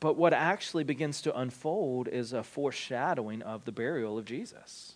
But 0.00 0.16
what 0.16 0.32
actually 0.32 0.84
begins 0.84 1.20
to 1.22 1.36
unfold 1.36 2.08
is 2.08 2.32
a 2.32 2.42
foreshadowing 2.42 3.42
of 3.42 3.64
the 3.64 3.72
burial 3.72 4.16
of 4.16 4.24
Jesus. 4.24 4.94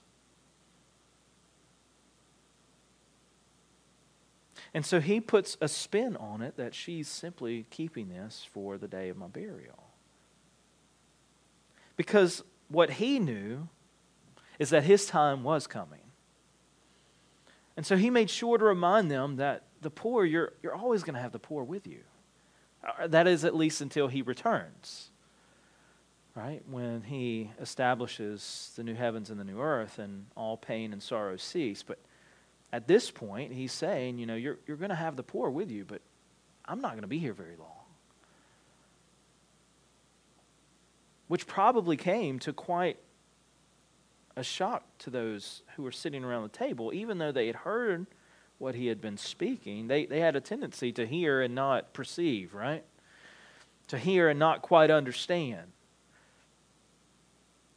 And 4.74 4.86
so 4.86 5.00
he 5.00 5.20
puts 5.20 5.56
a 5.60 5.68
spin 5.68 6.16
on 6.16 6.40
it 6.40 6.56
that 6.56 6.74
she's 6.74 7.08
simply 7.08 7.66
keeping 7.68 8.08
this 8.08 8.46
for 8.52 8.78
the 8.78 8.88
day 8.88 9.10
of 9.10 9.18
my 9.18 9.26
burial. 9.26 9.81
Because 12.02 12.42
what 12.66 12.90
he 12.90 13.20
knew 13.20 13.68
is 14.58 14.70
that 14.70 14.82
his 14.82 15.06
time 15.06 15.44
was 15.44 15.68
coming. 15.68 16.00
And 17.76 17.86
so 17.86 17.96
he 17.96 18.10
made 18.10 18.28
sure 18.28 18.58
to 18.58 18.64
remind 18.64 19.08
them 19.08 19.36
that 19.36 19.66
the 19.82 19.88
poor, 19.88 20.24
you're, 20.24 20.52
you're 20.64 20.74
always 20.74 21.04
going 21.04 21.14
to 21.14 21.20
have 21.20 21.30
the 21.30 21.38
poor 21.38 21.62
with 21.62 21.86
you. 21.86 22.00
Uh, 22.82 23.06
that 23.06 23.28
is, 23.28 23.44
at 23.44 23.54
least 23.54 23.80
until 23.80 24.08
he 24.08 24.20
returns, 24.20 25.10
right? 26.34 26.60
When 26.68 27.02
he 27.02 27.52
establishes 27.60 28.72
the 28.74 28.82
new 28.82 28.94
heavens 28.94 29.30
and 29.30 29.38
the 29.38 29.44
new 29.44 29.60
earth 29.60 30.00
and 30.00 30.26
all 30.36 30.56
pain 30.56 30.92
and 30.92 31.00
sorrow 31.00 31.36
cease. 31.36 31.84
But 31.84 32.00
at 32.72 32.88
this 32.88 33.12
point, 33.12 33.52
he's 33.52 33.70
saying, 33.70 34.18
you 34.18 34.26
know, 34.26 34.34
you're, 34.34 34.58
you're 34.66 34.76
going 34.76 34.90
to 34.90 34.96
have 34.96 35.14
the 35.14 35.22
poor 35.22 35.50
with 35.50 35.70
you, 35.70 35.84
but 35.84 36.02
I'm 36.64 36.80
not 36.80 36.94
going 36.94 37.02
to 37.02 37.06
be 37.06 37.20
here 37.20 37.32
very 37.32 37.54
long. 37.56 37.81
Which 41.32 41.46
probably 41.46 41.96
came 41.96 42.38
to 42.38 42.52
quite 42.52 42.98
a 44.36 44.42
shock 44.42 44.84
to 44.98 45.08
those 45.08 45.62
who 45.76 45.82
were 45.82 45.90
sitting 45.90 46.22
around 46.22 46.42
the 46.42 46.50
table, 46.50 46.92
even 46.92 47.16
though 47.16 47.32
they 47.32 47.46
had 47.46 47.56
heard 47.56 48.06
what 48.58 48.74
he 48.74 48.88
had 48.88 49.00
been 49.00 49.16
speaking, 49.16 49.88
they, 49.88 50.04
they 50.04 50.20
had 50.20 50.36
a 50.36 50.42
tendency 50.42 50.92
to 50.92 51.06
hear 51.06 51.40
and 51.40 51.54
not 51.54 51.94
perceive, 51.94 52.52
right? 52.52 52.84
To 53.88 53.98
hear 53.98 54.28
and 54.28 54.38
not 54.38 54.60
quite 54.60 54.90
understand. 54.90 55.72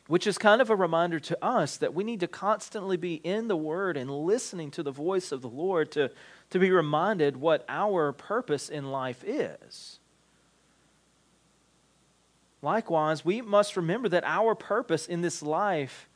Which 0.08 0.28
is 0.28 0.38
kind 0.38 0.62
of 0.62 0.70
a 0.70 0.76
reminder 0.76 1.22
to 1.22 1.42
us 1.42 1.78
that 1.78 1.94
we 1.94 2.04
need 2.04 2.20
to 2.20 2.28
constantly 2.28 2.98
be 2.98 3.14
in 3.14 3.48
the 3.48 3.56
Word 3.56 3.96
and 3.96 4.12
listening 4.12 4.70
to 4.72 4.84
the 4.84 4.92
voice 4.92 5.32
of 5.32 5.42
the 5.42 5.48
Lord 5.48 5.94
to, 5.94 6.12
to 6.50 6.60
be 6.60 6.72
reminded 6.72 7.38
what 7.38 7.64
our 7.70 8.12
purpose 8.12 8.68
in 8.68 8.92
life 8.92 9.24
is. 9.26 10.00
Likewise, 12.66 13.24
we 13.24 13.44
must 13.44 13.78
remember 13.78 14.10
that 14.10 14.24
our 14.26 14.56
purpose 14.56 15.06
in 15.06 15.22
this 15.22 15.44
life 15.44 16.10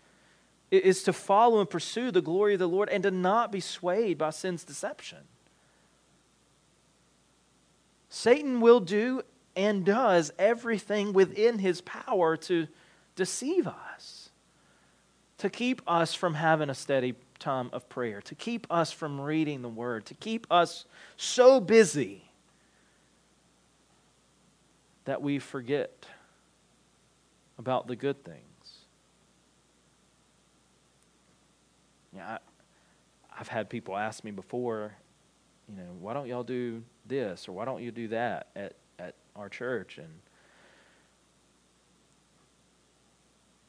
is 0.72 1.04
to 1.04 1.14
follow 1.14 1.60
and 1.60 1.70
pursue 1.70 2.10
the 2.10 2.24
glory 2.24 2.54
of 2.54 2.60
the 2.60 2.68
Lord 2.68 2.90
and 2.90 3.04
to 3.04 3.12
not 3.12 3.52
be 3.52 3.60
swayed 3.60 4.18
by 4.18 4.32
sin's 4.32 4.64
deception. 4.64 5.20
Satan 8.10 8.62
will 8.62 8.80
do 8.80 9.22
and 9.56 9.86
does 9.86 10.32
everything 10.40 11.14
within 11.14 11.60
his 11.60 11.82
power 11.82 12.36
to 12.38 12.68
deceive 13.16 13.68
us, 13.68 14.30
to 15.38 15.52
keep 15.52 15.84
us 15.88 16.16
from 16.16 16.34
having 16.34 16.72
a 16.72 16.76
steady 16.76 17.14
time 17.38 17.70
of 17.74 17.88
prayer, 17.90 18.22
to 18.24 18.34
keep 18.34 18.66
us 18.72 18.92
from 18.92 19.22
reading 19.22 19.62
the 19.62 19.70
word, 19.70 20.04
to 20.08 20.16
keep 20.16 20.48
us 20.50 20.86
so 21.16 21.60
busy 21.60 22.24
that 25.06 25.22
we 25.22 25.38
forget 25.38 26.08
about 27.60 27.88
the 27.88 27.96
good 27.96 28.24
things. 28.24 28.40
Yeah, 32.16 32.38
I, 33.30 33.38
have 33.38 33.50
had 33.50 33.70
people 33.70 33.96
ask 33.96 34.24
me 34.24 34.32
before, 34.32 34.96
you 35.70 35.76
know, 35.76 35.90
why 36.00 36.14
don't 36.14 36.28
y'all 36.28 36.44
do 36.44 36.82
this 37.06 37.48
or 37.48 37.52
why 37.52 37.66
don't 37.66 37.84
you 37.84 37.92
do 37.92 38.08
that 38.08 38.48
at, 38.56 38.74
at 38.98 39.14
our 39.36 39.50
church? 39.50 40.00
And 40.00 40.10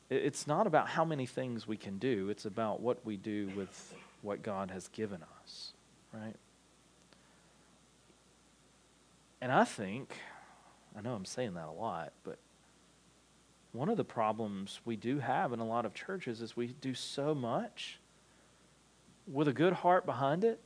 it's 0.08 0.46
not 0.46 0.66
about 0.66 0.88
how 0.88 1.04
many 1.04 1.26
things 1.26 1.66
we 1.66 1.76
can 1.76 1.98
do, 1.98 2.30
it's 2.30 2.46
about 2.46 2.80
what 2.80 3.04
we 3.04 3.16
do 3.16 3.50
with 3.56 3.94
what 4.22 4.42
God 4.42 4.70
has 4.70 4.88
given 4.88 5.20
us, 5.42 5.72
right? 6.12 6.36
And 9.40 9.50
I 9.50 9.64
think, 9.64 10.14
I 10.96 11.00
know 11.00 11.14
I'm 11.14 11.24
saying 11.24 11.54
that 11.54 11.66
a 11.66 11.72
lot, 11.72 12.12
but 12.24 12.38
one 13.72 13.88
of 13.88 13.96
the 13.96 14.04
problems 14.04 14.80
we 14.84 14.96
do 14.96 15.18
have 15.20 15.52
in 15.52 15.60
a 15.60 15.66
lot 15.66 15.84
of 15.84 15.94
churches 15.94 16.40
is 16.42 16.56
we 16.56 16.68
do 16.68 16.94
so 16.94 17.34
much 17.34 18.00
with 19.26 19.46
a 19.46 19.52
good 19.52 19.72
heart 19.72 20.04
behind 20.04 20.42
it 20.42 20.60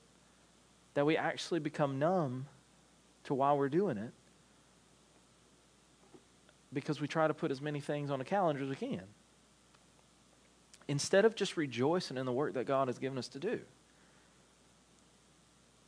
that 0.94 1.04
we 1.04 1.16
actually 1.16 1.60
become 1.60 1.98
numb 1.98 2.46
to 3.24 3.34
why 3.34 3.52
we're 3.52 3.68
doing 3.68 3.98
it 3.98 4.12
because 6.72 7.00
we 7.00 7.06
try 7.06 7.28
to 7.28 7.34
put 7.34 7.50
as 7.50 7.60
many 7.60 7.80
things 7.80 8.10
on 8.10 8.20
a 8.20 8.24
calendar 8.24 8.62
as 8.62 8.68
we 8.68 8.76
can 8.76 9.02
instead 10.88 11.24
of 11.24 11.34
just 11.34 11.56
rejoicing 11.56 12.16
in 12.16 12.26
the 12.26 12.32
work 12.32 12.54
that 12.54 12.66
God 12.66 12.88
has 12.88 12.98
given 12.98 13.18
us 13.18 13.28
to 13.28 13.38
do. 13.38 13.60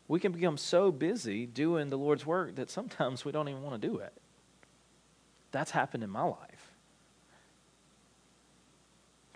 We 0.08 0.20
can 0.20 0.32
become 0.32 0.56
so 0.56 0.92
busy 0.92 1.46
doing 1.46 1.90
the 1.90 1.98
Lord's 1.98 2.24
work 2.24 2.54
that 2.56 2.70
sometimes 2.70 3.24
we 3.24 3.32
don't 3.32 3.48
even 3.48 3.62
want 3.62 3.80
to 3.80 3.88
do 3.88 3.98
it. 3.98 4.12
That's 5.50 5.70
happened 5.70 6.04
in 6.04 6.10
my 6.10 6.22
life 6.22 6.75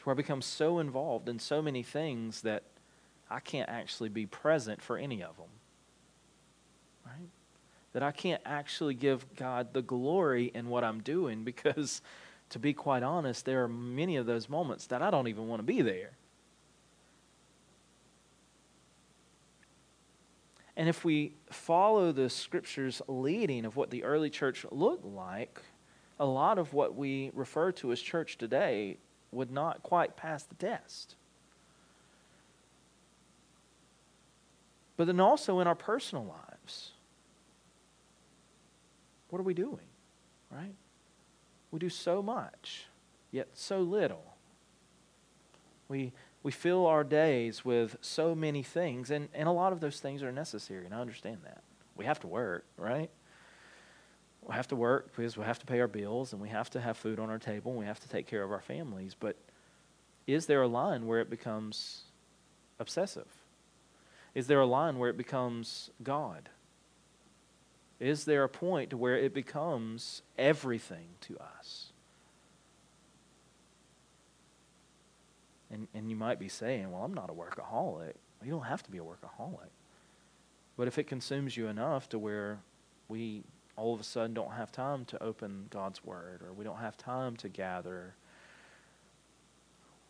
to 0.00 0.04
where 0.06 0.14
I 0.14 0.16
become 0.16 0.40
so 0.40 0.78
involved 0.78 1.28
in 1.28 1.38
so 1.38 1.60
many 1.60 1.82
things 1.82 2.40
that 2.40 2.62
I 3.30 3.38
can't 3.38 3.68
actually 3.68 4.08
be 4.08 4.24
present 4.24 4.80
for 4.80 4.96
any 4.96 5.22
of 5.22 5.36
them. 5.36 5.50
Right? 7.04 7.28
That 7.92 8.02
I 8.02 8.10
can't 8.10 8.40
actually 8.46 8.94
give 8.94 9.34
God 9.36 9.74
the 9.74 9.82
glory 9.82 10.50
in 10.54 10.68
what 10.70 10.84
I'm 10.84 11.02
doing 11.02 11.44
because, 11.44 12.00
to 12.48 12.58
be 12.58 12.72
quite 12.72 13.02
honest, 13.02 13.44
there 13.44 13.62
are 13.62 13.68
many 13.68 14.16
of 14.16 14.24
those 14.24 14.48
moments 14.48 14.86
that 14.86 15.02
I 15.02 15.10
don't 15.10 15.28
even 15.28 15.48
want 15.48 15.60
to 15.60 15.64
be 15.64 15.82
there. 15.82 16.12
And 20.76 20.88
if 20.88 21.04
we 21.04 21.34
follow 21.50 22.10
the 22.10 22.30
scriptures 22.30 23.02
leading 23.06 23.66
of 23.66 23.76
what 23.76 23.90
the 23.90 24.02
early 24.02 24.30
church 24.30 24.64
looked 24.70 25.04
like, 25.04 25.60
a 26.18 26.24
lot 26.24 26.58
of 26.58 26.72
what 26.72 26.94
we 26.94 27.30
refer 27.34 27.70
to 27.72 27.92
as 27.92 28.00
church 28.00 28.38
today 28.38 28.96
would 29.32 29.50
not 29.50 29.82
quite 29.82 30.16
pass 30.16 30.42
the 30.42 30.54
test. 30.54 31.14
But 34.96 35.06
then 35.06 35.20
also 35.20 35.60
in 35.60 35.66
our 35.66 35.74
personal 35.74 36.24
lives, 36.24 36.90
what 39.30 39.38
are 39.38 39.44
we 39.44 39.54
doing? 39.54 39.86
Right? 40.50 40.74
We 41.70 41.78
do 41.78 41.88
so 41.88 42.22
much, 42.22 42.86
yet 43.30 43.48
so 43.54 43.80
little. 43.80 44.24
We, 45.88 46.12
we 46.42 46.52
fill 46.52 46.86
our 46.86 47.04
days 47.04 47.64
with 47.64 47.96
so 48.00 48.34
many 48.34 48.62
things, 48.62 49.10
and, 49.10 49.28
and 49.32 49.48
a 49.48 49.52
lot 49.52 49.72
of 49.72 49.80
those 49.80 50.00
things 50.00 50.22
are 50.22 50.32
necessary, 50.32 50.84
and 50.84 50.94
I 50.94 51.00
understand 51.00 51.38
that. 51.44 51.62
We 51.96 52.04
have 52.04 52.20
to 52.20 52.26
work, 52.26 52.64
right? 52.76 53.10
We 54.46 54.54
have 54.54 54.68
to 54.68 54.76
work 54.76 55.14
because 55.14 55.36
we 55.36 55.44
have 55.44 55.58
to 55.58 55.66
pay 55.66 55.80
our 55.80 55.88
bills, 55.88 56.32
and 56.32 56.40
we 56.40 56.48
have 56.48 56.70
to 56.70 56.80
have 56.80 56.96
food 56.96 57.18
on 57.18 57.30
our 57.30 57.38
table, 57.38 57.72
and 57.72 57.80
we 57.80 57.86
have 57.86 58.00
to 58.00 58.08
take 58.08 58.26
care 58.26 58.42
of 58.42 58.50
our 58.50 58.60
families. 58.60 59.14
But 59.18 59.36
is 60.26 60.46
there 60.46 60.62
a 60.62 60.68
line 60.68 61.06
where 61.06 61.20
it 61.20 61.30
becomes 61.30 62.02
obsessive? 62.78 63.28
Is 64.34 64.46
there 64.46 64.60
a 64.60 64.66
line 64.66 64.98
where 64.98 65.10
it 65.10 65.16
becomes 65.16 65.90
God? 66.02 66.48
Is 67.98 68.24
there 68.24 68.44
a 68.44 68.48
point 68.48 68.94
where 68.94 69.16
it 69.16 69.34
becomes 69.34 70.22
everything 70.38 71.08
to 71.22 71.36
us? 71.38 71.92
And, 75.70 75.86
and 75.94 76.10
you 76.10 76.16
might 76.16 76.38
be 76.38 76.48
saying, 76.48 76.90
well, 76.90 77.02
I'm 77.02 77.14
not 77.14 77.30
a 77.30 77.32
workaholic. 77.32 78.14
You 78.42 78.50
don't 78.50 78.64
have 78.64 78.82
to 78.84 78.90
be 78.90 78.98
a 78.98 79.02
workaholic. 79.02 79.68
But 80.76 80.88
if 80.88 80.98
it 80.98 81.04
consumes 81.04 81.56
you 81.56 81.68
enough 81.68 82.08
to 82.08 82.18
where 82.18 82.60
we 83.08 83.42
all 83.80 83.94
of 83.94 84.00
a 84.00 84.04
sudden 84.04 84.34
don't 84.34 84.52
have 84.52 84.70
time 84.70 85.06
to 85.06 85.22
open 85.22 85.66
God's 85.70 86.04
Word, 86.04 86.42
or 86.42 86.52
we 86.52 86.64
don't 86.64 86.78
have 86.78 86.98
time 86.98 87.34
to 87.38 87.48
gather, 87.48 88.14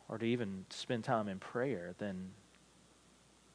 or 0.09 0.19
to 0.19 0.27
even 0.27 0.67
spend 0.71 1.05
time 1.05 1.29
in 1.29 1.39
prayer, 1.39 1.95
then 1.99 2.31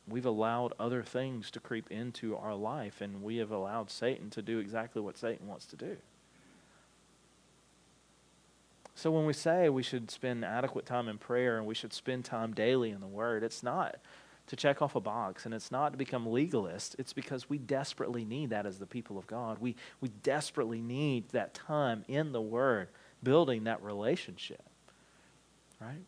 we've 0.07 0.25
allowed 0.25 0.73
other 0.79 1.03
things 1.03 1.51
to 1.51 1.59
creep 1.59 1.91
into 1.91 2.35
our 2.37 2.55
life, 2.55 3.01
and 3.01 3.21
we 3.21 3.37
have 3.37 3.51
allowed 3.51 3.91
Satan 3.91 4.29
to 4.29 4.41
do 4.41 4.59
exactly 4.59 5.01
what 5.01 5.17
Satan 5.17 5.47
wants 5.47 5.65
to 5.65 5.75
do. 5.75 5.97
So 8.97 9.11
when 9.11 9.25
we 9.25 9.33
say 9.33 9.67
we 9.67 9.83
should 9.83 10.09
spend 10.09 10.45
adequate 10.45 10.85
time 10.85 11.09
in 11.09 11.17
prayer 11.17 11.57
and 11.57 11.67
we 11.67 11.75
should 11.75 11.91
spend 11.91 12.23
time 12.23 12.53
daily 12.53 12.91
in 12.91 13.01
the 13.01 13.07
Word, 13.07 13.43
it's 13.43 13.61
not 13.61 13.97
to 14.47 14.55
check 14.55 14.81
off 14.81 14.95
a 14.95 14.99
box 14.99 15.45
and 15.45 15.53
it's 15.53 15.71
not 15.71 15.91
to 15.91 15.97
become 15.97 16.27
legalist. 16.27 16.95
It's 16.99 17.13
because 17.13 17.49
we 17.49 17.57
desperately 17.57 18.25
need 18.25 18.51
that 18.51 18.65
as 18.65 18.77
the 18.77 18.85
people 18.85 19.17
of 19.17 19.27
God. 19.27 19.59
We, 19.59 19.75
we 20.01 20.09
desperately 20.23 20.81
need 20.81 21.29
that 21.29 21.53
time 21.53 22.05
in 22.07 22.31
the 22.31 22.41
Word, 22.41 22.89
building 23.23 23.63
that 23.63 23.81
relationship. 23.81 24.63
Right? 25.81 26.03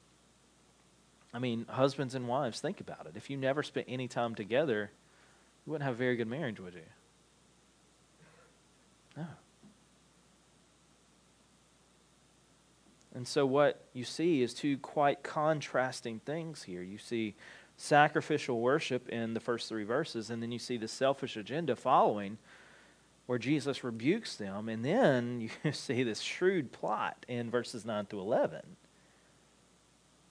I 1.34 1.40
mean, 1.40 1.66
husbands 1.70 2.16
and 2.16 2.28
wives, 2.28 2.60
think 2.60 2.80
about 2.80 3.06
it. 3.06 3.14
If 3.16 3.30
you 3.30 3.38
never 3.38 3.64
spent 3.64 3.88
any 3.90 4.08
time 4.08 4.36
together, 4.36 4.92
you 5.66 5.72
wouldn't 5.72 5.86
have 5.86 5.96
a 5.96 5.98
very 5.98 6.16
good 6.16 6.28
marriage, 6.28 6.60
would 6.60 6.74
you? 6.74 6.82
No. 9.16 9.26
And 13.14 13.28
so, 13.28 13.48
what 13.48 13.84
you 13.94 14.04
see 14.04 14.44
is 14.44 14.54
two 14.54 14.78
quite 14.78 15.24
contrasting 15.24 16.20
things 16.20 16.64
here. 16.64 16.84
You 16.84 17.00
see 17.00 17.34
sacrificial 17.78 18.60
worship 18.60 19.08
in 19.08 19.36
the 19.36 19.40
first 19.40 19.70
three 19.70 19.84
verses, 19.84 20.30
and 20.30 20.42
then 20.42 20.52
you 20.52 20.60
see 20.60 20.78
the 20.78 20.88
selfish 20.88 21.38
agenda 21.38 21.76
following, 21.76 22.38
where 23.28 23.38
Jesus 23.38 23.84
rebukes 23.84 24.36
them, 24.36 24.68
and 24.68 24.84
then 24.84 25.50
you 25.64 25.72
see 25.72 26.04
this 26.04 26.20
shrewd 26.20 26.72
plot 26.72 27.26
in 27.28 27.50
verses 27.50 27.86
9 27.86 28.08
through 28.08 28.22
11. 28.22 28.62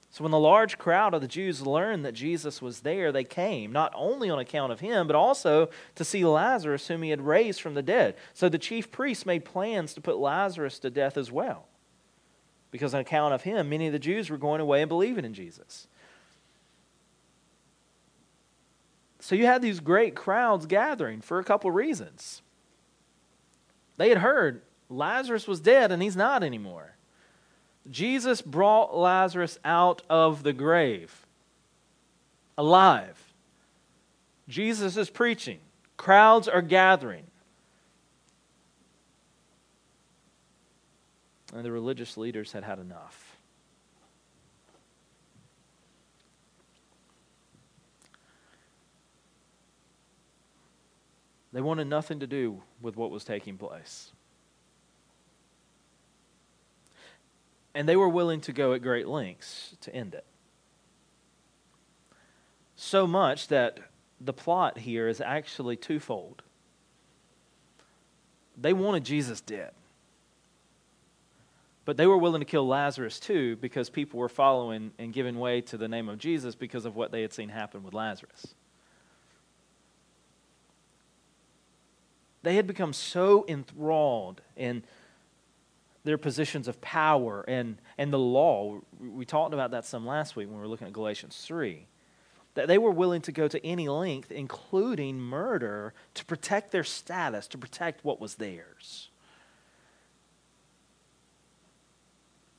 So, 0.09 0.23
when 0.23 0.31
the 0.31 0.39
large 0.39 0.77
crowd 0.77 1.13
of 1.13 1.21
the 1.21 1.27
Jews 1.27 1.65
learned 1.65 2.03
that 2.05 2.13
Jesus 2.13 2.61
was 2.61 2.79
there, 2.79 3.11
they 3.11 3.23
came, 3.23 3.71
not 3.71 3.93
only 3.95 4.29
on 4.29 4.39
account 4.39 4.71
of 4.71 4.79
him, 4.79 5.05
but 5.05 5.15
also 5.15 5.69
to 5.95 6.03
see 6.03 6.25
Lazarus, 6.25 6.87
whom 6.87 7.03
he 7.03 7.09
had 7.09 7.21
raised 7.21 7.61
from 7.61 7.75
the 7.75 7.83
dead. 7.83 8.15
So, 8.33 8.49
the 8.49 8.57
chief 8.57 8.89
priests 8.89 9.25
made 9.25 9.45
plans 9.45 9.93
to 9.93 10.01
put 10.01 10.17
Lazarus 10.17 10.79
to 10.79 10.89
death 10.89 11.17
as 11.17 11.31
well. 11.31 11.65
Because, 12.71 12.93
on 12.95 13.01
account 13.01 13.33
of 13.33 13.43
him, 13.43 13.69
many 13.69 13.87
of 13.87 13.93
the 13.93 13.99
Jews 13.99 14.29
were 14.29 14.37
going 14.37 14.61
away 14.61 14.81
and 14.81 14.89
believing 14.89 15.25
in 15.25 15.33
Jesus. 15.33 15.87
So, 19.19 19.35
you 19.35 19.45
had 19.45 19.61
these 19.61 19.79
great 19.79 20.15
crowds 20.15 20.65
gathering 20.65 21.21
for 21.21 21.39
a 21.39 21.43
couple 21.43 21.71
reasons. 21.71 22.41
They 23.97 24.09
had 24.09 24.19
heard 24.19 24.61
Lazarus 24.89 25.47
was 25.47 25.59
dead 25.59 25.91
and 25.91 26.01
he's 26.01 26.15
not 26.15 26.43
anymore. 26.43 26.95
Jesus 27.89 28.41
brought 28.41 28.95
Lazarus 28.95 29.57
out 29.65 30.01
of 30.09 30.43
the 30.43 30.53
grave 30.53 31.25
alive. 32.57 33.33
Jesus 34.47 34.97
is 34.97 35.09
preaching, 35.09 35.59
crowds 35.95 36.47
are 36.47 36.61
gathering. 36.61 37.23
And 41.53 41.63
the 41.63 41.71
religious 41.71 42.17
leaders 42.17 42.51
had 42.51 42.63
had 42.63 42.77
enough. 42.77 43.26
They 51.53 51.61
wanted 51.61 51.87
nothing 51.87 52.19
to 52.19 52.27
do 52.27 52.61
with 52.81 52.95
what 52.95 53.11
was 53.11 53.23
taking 53.23 53.57
place. 53.57 54.11
And 57.73 57.87
they 57.87 57.95
were 57.95 58.09
willing 58.09 58.41
to 58.41 58.53
go 58.53 58.73
at 58.73 58.81
great 58.81 59.07
lengths 59.07 59.75
to 59.81 59.93
end 59.93 60.13
it. 60.13 60.25
So 62.75 63.07
much 63.07 63.47
that 63.47 63.79
the 64.19 64.33
plot 64.33 64.79
here 64.79 65.07
is 65.07 65.21
actually 65.21 65.75
twofold. 65.75 66.43
They 68.59 68.73
wanted 68.73 69.03
Jesus 69.03 69.41
dead. 69.41 69.71
But 71.85 71.95
they 71.95 72.07
were 72.07 72.17
willing 72.17 72.41
to 72.41 72.45
kill 72.45 72.67
Lazarus 72.67 73.19
too 73.19 73.55
because 73.57 73.89
people 73.89 74.19
were 74.19 74.27
following 74.27 74.91
and 74.99 75.13
giving 75.13 75.39
way 75.39 75.61
to 75.61 75.77
the 75.77 75.87
name 75.87 76.09
of 76.09 76.17
Jesus 76.17 76.53
because 76.53 76.85
of 76.85 76.95
what 76.95 77.11
they 77.11 77.21
had 77.21 77.31
seen 77.31 77.49
happen 77.49 77.83
with 77.83 77.93
Lazarus. 77.93 78.55
They 82.47 82.55
had 82.55 82.65
become 82.65 82.93
so 82.93 83.43
enthralled 83.49 84.39
in 84.55 84.83
their 86.05 86.17
positions 86.17 86.69
of 86.69 86.79
power 86.79 87.43
and, 87.45 87.75
and 87.97 88.13
the 88.13 88.17
law. 88.17 88.79
We 89.01 89.25
talked 89.25 89.53
about 89.53 89.71
that 89.71 89.83
some 89.83 90.05
last 90.05 90.37
week 90.37 90.47
when 90.47 90.55
we 90.55 90.61
were 90.61 90.69
looking 90.69 90.87
at 90.87 90.93
Galatians 90.93 91.35
3. 91.45 91.87
That 92.53 92.69
they 92.69 92.77
were 92.77 92.91
willing 92.91 93.19
to 93.23 93.33
go 93.33 93.49
to 93.49 93.65
any 93.65 93.89
length, 93.89 94.31
including 94.31 95.19
murder, 95.19 95.93
to 96.13 96.23
protect 96.23 96.71
their 96.71 96.85
status, 96.85 97.47
to 97.47 97.57
protect 97.57 98.05
what 98.05 98.21
was 98.21 98.35
theirs. 98.35 99.09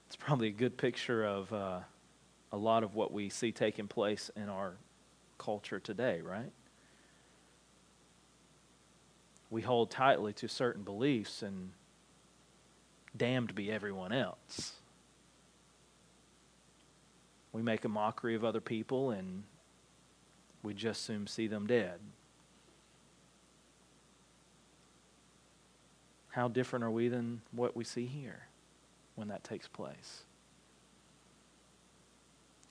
It's 0.09 0.17
probably 0.17 0.49
a 0.49 0.51
good 0.51 0.77
picture 0.77 1.25
of 1.25 1.51
uh, 1.51 1.81
a 2.53 2.59
lot 2.59 2.83
of 2.83 2.95
what 2.95 3.11
we 3.11 3.31
see 3.31 3.53
taking 3.53 3.89
place 3.89 4.31
in 4.37 4.51
our 4.51 4.75
culture 5.39 5.81
today, 5.81 6.21
right? 6.21 6.53
We 9.51 9.63
hold 9.63 9.91
tightly 9.91 10.33
to 10.35 10.49
certain 10.49 10.83
beliefs 10.83 11.43
and 11.43 11.71
damned 13.17 13.55
be 13.55 13.71
everyone 13.71 14.13
else. 14.13 14.75
We 17.53 17.63
make 17.63 17.85
a 17.85 17.89
mockery 17.89 18.35
of 18.35 18.45
other 18.45 18.61
people 18.61 19.11
and 19.11 19.45
we 20.63 20.75
just 20.75 21.03
soon 21.03 21.27
see 21.27 21.47
them 21.47 21.67
dead. 21.67 21.99
How 26.31 26.49
different 26.49 26.85
are 26.85 26.91
we 26.91 27.09
than 27.09 27.41
what 27.53 27.75
we 27.75 27.85
see 27.85 28.07
here 28.07 28.47
when 29.15 29.29
that 29.29 29.43
takes 29.45 29.67
place? 29.67 30.25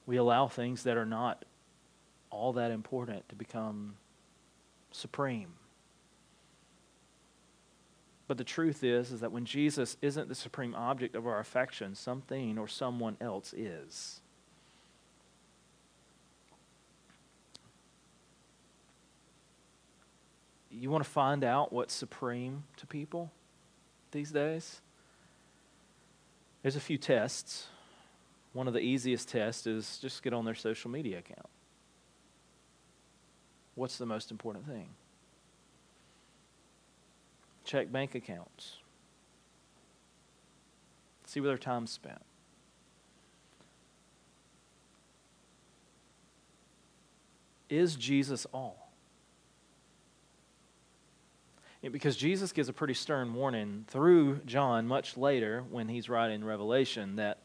We 0.06 0.16
allow 0.16 0.48
things 0.48 0.84
that 0.84 0.96
are 0.96 1.06
not 1.06 1.44
all 2.30 2.54
that 2.54 2.72
important 2.72 3.28
to 3.30 3.36
become 3.36 3.96
supreme. 4.92 5.54
But 8.28 8.38
the 8.38 8.44
truth 8.44 8.84
is, 8.84 9.12
is 9.12 9.22
that 9.22 9.32
when 9.32 9.46
Jesus 9.46 9.96
isn't 10.02 10.28
the 10.28 10.36
supreme 10.36 10.76
object 10.76 11.16
of 11.16 11.26
our 11.26 11.40
affection, 11.40 11.96
something 11.96 12.58
or 12.58 12.68
someone 12.68 13.16
else 13.22 13.54
is. 13.54 14.20
You 20.70 20.92
want 20.92 21.04
to 21.04 21.10
find 21.10 21.44
out 21.44 21.72
what's 21.72 21.94
supreme 21.94 22.66
to 22.76 22.86
people 22.86 23.32
these 24.12 24.32
days? 24.32 24.82
There's 26.62 26.76
a 26.76 26.82
few 26.82 26.98
tests. 26.98 27.68
One 28.52 28.68
of 28.68 28.74
the 28.74 28.82
easiest 28.82 29.30
tests 29.30 29.66
is 29.66 29.98
just 30.00 30.22
get 30.22 30.34
on 30.34 30.44
their 30.44 30.54
social 30.54 30.92
media 30.92 31.20
account. 31.20 31.48
What's 33.76 33.98
the 33.98 34.06
most 34.06 34.32
important 34.32 34.68
thing? 34.68 34.90
Check 37.68 37.92
bank 37.92 38.16
accounts, 38.16 38.78
see 41.26 41.40
where 41.40 41.50
their 41.50 41.58
time's 41.58 41.92
spent. 41.92 42.22
Is 47.70 47.96
Jesus 47.96 48.48
all? 48.54 48.88
because 51.92 52.18
Jesus 52.18 52.52
gives 52.52 52.68
a 52.68 52.74
pretty 52.74 52.94
stern 52.94 53.34
warning 53.34 53.86
through 53.88 54.42
John 54.46 54.88
much 54.88 55.16
later 55.16 55.64
when 55.70 55.88
he's 55.88 56.10
writing 56.10 56.44
Revelation 56.44 57.16
that 57.18 57.38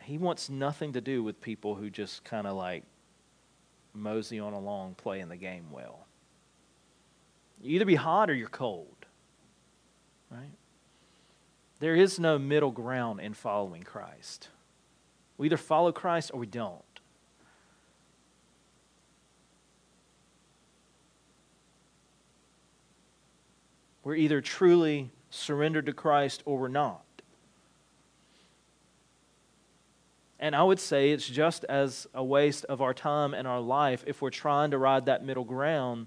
he 0.00 0.16
wants 0.16 0.48
nothing 0.48 0.92
to 0.92 1.00
do 1.00 1.22
with 1.22 1.40
people 1.40 1.74
who 1.74 1.90
just 1.90 2.24
kind 2.24 2.46
of 2.46 2.54
like 2.56 2.84
mosey 3.92 4.38
on 4.38 4.52
along 4.52 4.94
playing 4.94 5.28
the 5.28 5.36
game 5.36 5.70
well. 5.70 6.06
You 7.60 7.76
either 7.76 7.84
be 7.84 7.94
hot 7.94 8.30
or 8.30 8.34
you're 8.34 8.48
cold. 8.48 9.06
Right? 10.30 10.50
There 11.80 11.94
is 11.94 12.18
no 12.18 12.38
middle 12.38 12.70
ground 12.70 13.20
in 13.20 13.34
following 13.34 13.82
Christ. 13.82 14.48
We 15.36 15.46
either 15.46 15.56
follow 15.56 15.92
Christ 15.92 16.30
or 16.32 16.40
we 16.40 16.46
don't. 16.46 16.82
We're 24.02 24.16
either 24.16 24.40
truly 24.42 25.10
surrendered 25.30 25.86
to 25.86 25.92
Christ 25.92 26.42
or 26.44 26.58
we're 26.58 26.68
not. 26.68 27.02
And 30.38 30.54
I 30.54 30.62
would 30.62 30.78
say 30.78 31.10
it's 31.10 31.26
just 31.26 31.64
as 31.64 32.06
a 32.12 32.22
waste 32.22 32.66
of 32.66 32.82
our 32.82 32.92
time 32.92 33.32
and 33.32 33.48
our 33.48 33.60
life 33.60 34.04
if 34.06 34.20
we're 34.20 34.28
trying 34.28 34.72
to 34.72 34.78
ride 34.78 35.06
that 35.06 35.24
middle 35.24 35.44
ground 35.44 36.06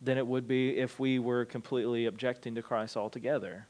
than 0.00 0.16
it 0.18 0.26
would 0.26 0.48
be 0.48 0.78
if 0.78 0.98
we 0.98 1.18
were 1.18 1.44
completely 1.44 2.06
objecting 2.06 2.54
to 2.54 2.62
Christ 2.62 2.96
altogether. 2.96 3.66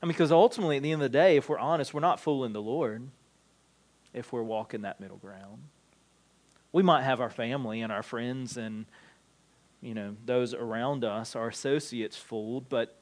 I 0.00 0.06
mean, 0.06 0.12
because 0.12 0.32
ultimately, 0.32 0.76
at 0.78 0.82
the 0.82 0.92
end 0.92 1.02
of 1.02 1.12
the 1.12 1.16
day, 1.16 1.36
if 1.36 1.48
we're 1.48 1.58
honest, 1.58 1.94
we're 1.94 2.00
not 2.00 2.18
fooling 2.18 2.52
the 2.52 2.62
Lord 2.62 3.08
if 4.12 4.32
we're 4.32 4.42
walking 4.42 4.82
that 4.82 5.00
middle 5.00 5.16
ground. 5.16 5.62
We 6.72 6.82
might 6.82 7.02
have 7.02 7.20
our 7.20 7.30
family 7.30 7.82
and 7.82 7.92
our 7.92 8.02
friends 8.02 8.56
and, 8.56 8.86
you 9.80 9.94
know, 9.94 10.16
those 10.24 10.54
around 10.54 11.04
us, 11.04 11.36
our 11.36 11.48
associates 11.48 12.16
fooled, 12.16 12.68
but 12.68 12.98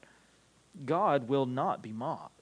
God 0.85 1.27
will 1.27 1.45
not 1.45 1.81
be 1.81 1.91
mocked. 1.91 2.40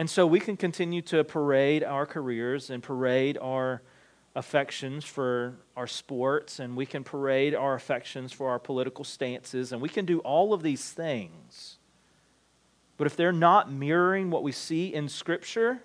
And 0.00 0.08
so 0.08 0.26
we 0.26 0.40
can 0.40 0.56
continue 0.56 1.02
to 1.02 1.22
parade 1.24 1.84
our 1.84 2.06
careers 2.06 2.70
and 2.70 2.82
parade 2.82 3.36
our 3.36 3.82
affections 4.34 5.04
for 5.04 5.56
our 5.76 5.86
sports, 5.86 6.58
and 6.58 6.74
we 6.74 6.86
can 6.86 7.04
parade 7.04 7.54
our 7.54 7.74
affections 7.74 8.32
for 8.32 8.48
our 8.48 8.58
political 8.58 9.04
stances, 9.04 9.72
and 9.72 9.82
we 9.82 9.90
can 9.90 10.06
do 10.06 10.20
all 10.20 10.54
of 10.54 10.62
these 10.62 10.90
things. 10.90 11.76
But 12.96 13.08
if 13.08 13.14
they're 13.14 13.30
not 13.30 13.70
mirroring 13.70 14.30
what 14.30 14.42
we 14.42 14.52
see 14.52 14.86
in 14.86 15.06
Scripture, 15.06 15.82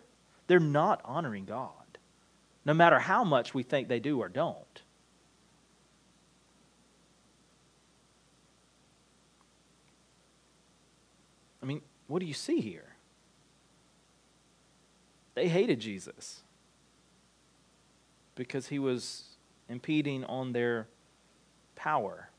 they're 0.47 0.61
not 0.61 1.01
honoring 1.03 1.43
God 1.43 1.97
no 2.63 2.73
matter 2.73 2.99
how 2.99 3.25
much 3.25 3.53
we 3.53 3.63
think 3.63 3.89
they 3.89 3.99
do 3.99 4.21
or 4.21 4.29
don't. 4.29 4.81
I 11.61 11.65
mean, 11.65 11.81
what 12.07 12.19
do 12.19 12.25
you 12.25 12.33
see 12.33 12.61
here? 12.61 12.94
They 15.35 15.47
hated 15.47 15.79
Jesus 15.79 16.41
because 18.35 18.67
he 18.67 18.79
was 18.79 19.23
impeding 19.69 20.23
on 20.25 20.53
their 20.53 20.87
power. 21.75 22.29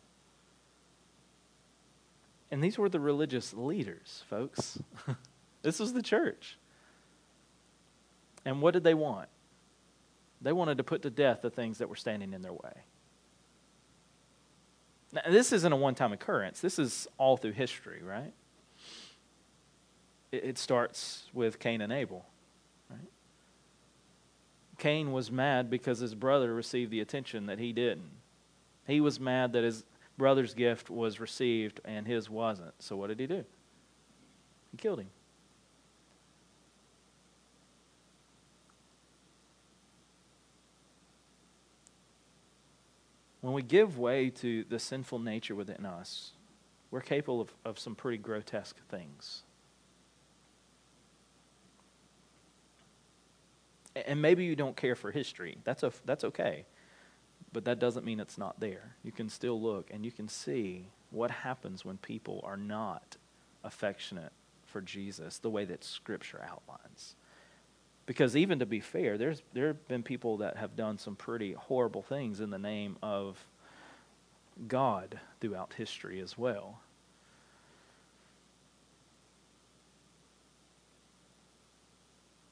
And 2.51 2.63
these 2.63 2.79
were 2.79 2.89
the 2.89 3.01
religious 3.01 3.53
leaders, 3.55 4.25
folks. 4.29 4.79
this 5.63 5.79
was 5.79 5.93
the 5.93 6.03
church. 6.03 6.59
And 8.45 8.63
what 8.63 8.73
did 8.75 8.85
they 8.85 8.95
want? 8.95 9.29
They 10.41 10.53
wanted 10.53 10.79
to 10.79 10.85
put 10.85 11.03
to 11.03 11.11
death 11.11 11.43
the 11.43 11.51
things 11.51 11.79
that 11.79 11.89
were 11.89 11.97
standing 11.97 12.33
in 12.33 12.43
their 12.43 12.53
way. 12.53 12.85
Now, 15.13 15.23
this 15.29 15.53
isn't 15.53 15.73
a 15.73 15.77
one 15.77 15.95
time 15.95 16.13
occurrence, 16.13 16.61
this 16.61 16.79
is 16.79 17.09
all 17.19 17.37
through 17.37 17.53
history, 17.53 18.03
right? 18.03 18.33
It, 20.33 20.59
starts 20.59 21.25
with 21.33 21.59
Cain 21.59 21.81
and 21.81 21.93
Abel? 21.93 22.27
Cain 24.79 25.13
was 25.13 25.31
mad 25.31 25.71
because 25.71 25.99
his 25.99 26.15
brother 26.15 26.55
received 26.55 26.91
the 26.91 27.01
attention 27.01 27.47
that 27.47 27.59
he 27.59 27.73
didn't. 27.73 28.11
He 28.87 29.01
was 29.01 29.19
mad 29.19 29.53
that 29.55 29.65
his 29.65 29.85
brother's 30.19 30.55
gift 30.55 30.91
was 30.91 31.19
received 31.19 31.81
and 31.85 32.07
his 32.07 32.29
wasn't. 32.31 32.75
So 32.79 32.97
what 32.97 33.09
did 33.09 33.21
he 33.21 33.27
do? 33.27 33.45
He 34.71 34.77
killed 34.77 35.01
him. 35.01 35.09
when 43.47 43.55
we 43.55 43.63
give 43.63 43.97
way 43.97 44.29
to 44.29 44.65
the 44.65 44.79
sinful 44.81 45.21
nature 45.21 45.55
within 45.55 45.87
us, 45.87 46.33
we're 46.91 47.01
capable 47.01 47.41
of, 47.41 47.55
of 47.65 47.79
some 47.79 47.95
pretty 47.95 48.19
grotesque 48.19 48.77
things. 48.89 49.45
And 54.05 54.21
maybe 54.21 54.45
you 54.45 54.57
don't 54.57 54.77
care 54.77 54.95
for 54.95 55.11
history. 55.11 55.59
That's, 55.65 55.83
a, 55.83 55.93
that's 56.05 56.25
okay. 56.25 56.67
But 57.53 57.65
that 57.65 57.79
doesn't 57.79 58.05
mean 58.05 58.21
it's 58.21 58.37
not 58.37 58.61
there. 58.61 58.95
You 59.03 59.13
can 59.13 59.29
still 59.29 59.61
look 59.61 59.91
and 59.91 60.05
you 60.05 60.13
can 60.13 60.29
see 60.29 60.89
what 61.11 61.31
happens 61.31 61.85
when 61.85 61.97
people 61.99 62.41
are 62.45 62.57
not 62.57 63.17
affectionate 63.65 64.33
for 64.67 64.81
Jesus 64.81 65.39
the 65.39 65.51
way 65.51 65.65
that 65.65 65.83
Scripture 65.83 66.45
outlines. 66.47 67.15
Because 68.05 68.37
even 68.37 68.59
to 68.61 68.67
be 68.67 68.81
fair, 68.81 69.19
there's 69.19 69.43
there 69.53 69.69
have 69.69 69.89
been 69.89 70.03
people 70.03 70.37
that 70.39 70.57
have 70.57 70.77
done 70.77 70.99
some 70.99 71.17
pretty 71.17 71.53
horrible 71.55 72.03
things 72.03 72.41
in 72.41 72.51
the 72.51 72.59
name 72.59 72.97
of 73.03 73.39
God 74.69 75.19
throughout 75.41 75.75
history 75.75 76.21
as 76.21 76.39
well. 76.39 76.81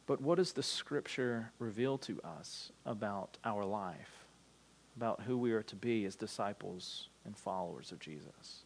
But 0.07 0.21
what 0.21 0.37
does 0.37 0.53
the 0.53 0.63
scripture 0.63 1.51
reveal 1.59 1.99
to 1.99 2.21
us 2.23 2.73
about 2.85 3.39
our 3.45 3.65
life, 3.65 4.27
about 4.97 5.23
who 5.23 5.39
we 5.39 5.53
are 5.53 5.63
to 5.63 5.77
be 5.77 6.05
as 6.05 6.15
disciples 6.15 7.09
and 7.25 7.37
followers 7.37 7.91
of 7.91 8.01
Jesus? 8.01 8.65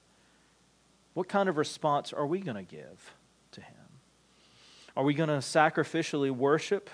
What 1.14 1.28
kind 1.28 1.48
of 1.48 1.56
response 1.56 2.12
are 2.12 2.26
we 2.26 2.40
going 2.40 2.56
to 2.56 2.62
give 2.62 3.14
to 3.52 3.60
him? 3.60 3.74
Are 4.96 5.04
we 5.04 5.14
going 5.14 5.28
to 5.28 5.36
sacrificially 5.36 6.30
worship? 6.30 6.90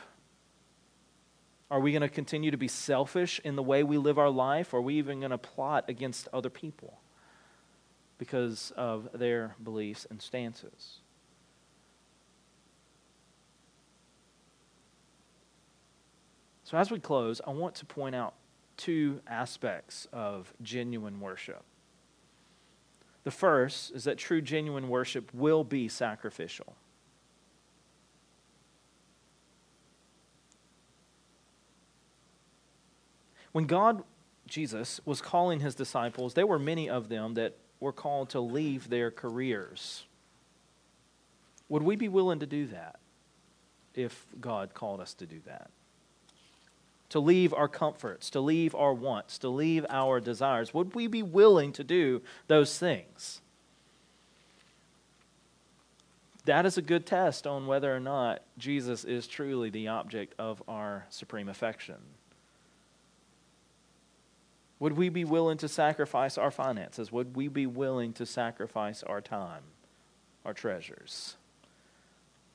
Are 1.71 1.81
we 1.81 1.93
going 1.93 2.03
to 2.03 2.09
continue 2.09 2.51
to 2.51 2.57
be 2.59 2.69
selfish 2.69 3.41
in 3.45 3.57
the 3.57 3.63
way 3.63 3.83
we 3.83 3.97
live 3.97 4.19
our 4.19 4.31
life? 4.31 4.75
Are 4.75 4.81
we 4.81 4.97
even 4.97 5.21
going 5.21 5.31
to 5.31 5.39
plot 5.39 5.87
against 5.89 6.29
other 6.33 6.51
people 6.51 7.01
because 8.19 8.73
of 8.77 9.09
their 9.15 9.57
beliefs 9.63 10.07
and 10.11 10.21
stances? 10.21 11.01
So, 16.75 16.79
as 16.79 16.91
we 16.91 16.99
close, 16.99 17.41
I 17.47 17.51
want 17.51 17.77
to 17.77 17.87
point 17.87 18.17
out 18.17 18.35
two 18.77 19.21
aspects 19.29 20.09
of 20.13 20.53
genuine 20.61 21.21
worship. 21.21 21.63
The 23.23 23.31
first 23.31 23.93
is 23.95 24.03
that 24.03 24.19
true, 24.19 24.41
genuine 24.41 24.89
worship 24.89 25.33
will 25.33 25.63
be 25.63 25.87
sacrificial. 25.87 26.75
When 33.53 33.67
God, 33.67 34.03
Jesus, 34.49 35.01
was 35.05 35.21
calling 35.21 35.61
his 35.61 35.77
disciples, 35.77 36.35
there 36.35 36.45
were 36.45 36.59
many 36.59 36.91
of 36.91 37.09
them 37.09 37.35
that 37.35 37.57
were 37.79 37.93
called 37.93 38.31
to 38.31 38.41
leave 38.41 38.91
their 38.91 39.13
careers. 39.13 40.07
Would 41.69 41.85
we 41.85 41.95
be 41.95 42.09
willing 42.09 42.41
to 42.41 42.47
do 42.47 42.67
that 42.67 42.99
if 43.95 44.27
God 44.41 44.75
called 44.75 45.01
us 45.01 45.15
to 45.15 45.27
do 45.27 45.39
that? 45.47 45.71
To 47.15 47.21
leave 47.21 47.55
our 47.55 47.69
comforts, 47.69 48.29
to 48.31 48.41
leave 48.41 48.75
our 48.75 48.93
wants, 48.93 49.39
to 49.39 49.49
leave 49.49 49.87
our 49.89 50.19
desires. 50.19 50.75
Would 50.75 50.97
we 50.97 51.07
be 51.07 51.23
willing 51.23 51.71
to 51.75 51.85
do 51.85 52.23
those 52.49 52.77
things? 52.77 53.41
That 56.45 56.67
is 56.67 56.77
a 56.77 56.83
good 56.83 57.07
test 57.07 57.47
on 57.47 57.69
whether 57.69 57.95
or 57.95 58.01
not 58.01 58.43
Jesus 58.59 59.05
is 59.05 59.29
truly 59.29 59.71
the 59.71 59.87
object 59.87 60.35
of 60.41 60.61
our 60.67 61.07
supreme 61.09 61.49
affection. 61.49 61.99
Would 64.81 64.97
we 64.97 65.09
be 65.09 65.25
willing 65.25 65.59
to 65.59 65.69
sacrifice 65.69 66.37
our 66.37 66.51
finances? 66.51 67.13
Would 67.13 67.37
we 67.37 67.47
be 67.47 67.67
willing 67.67 68.13
to 68.15 68.27
sacrifice 68.27 69.05
our 69.05 69.21
time, 69.21 69.63
our 70.45 70.53
treasures? 70.53 71.37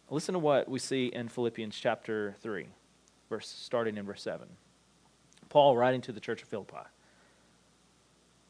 Listen 0.09 0.33
to 0.33 0.39
what 0.39 0.67
we 0.67 0.79
see 0.79 1.05
in 1.05 1.29
Philippians 1.29 1.79
chapter 1.79 2.35
3. 2.41 2.67
Verse, 3.29 3.47
starting 3.47 3.97
in 3.97 4.05
verse 4.05 4.21
7. 4.21 4.47
Paul 5.49 5.77
writing 5.77 6.01
to 6.01 6.11
the 6.11 6.19
church 6.19 6.41
of 6.41 6.47
Philippi. 6.47 6.77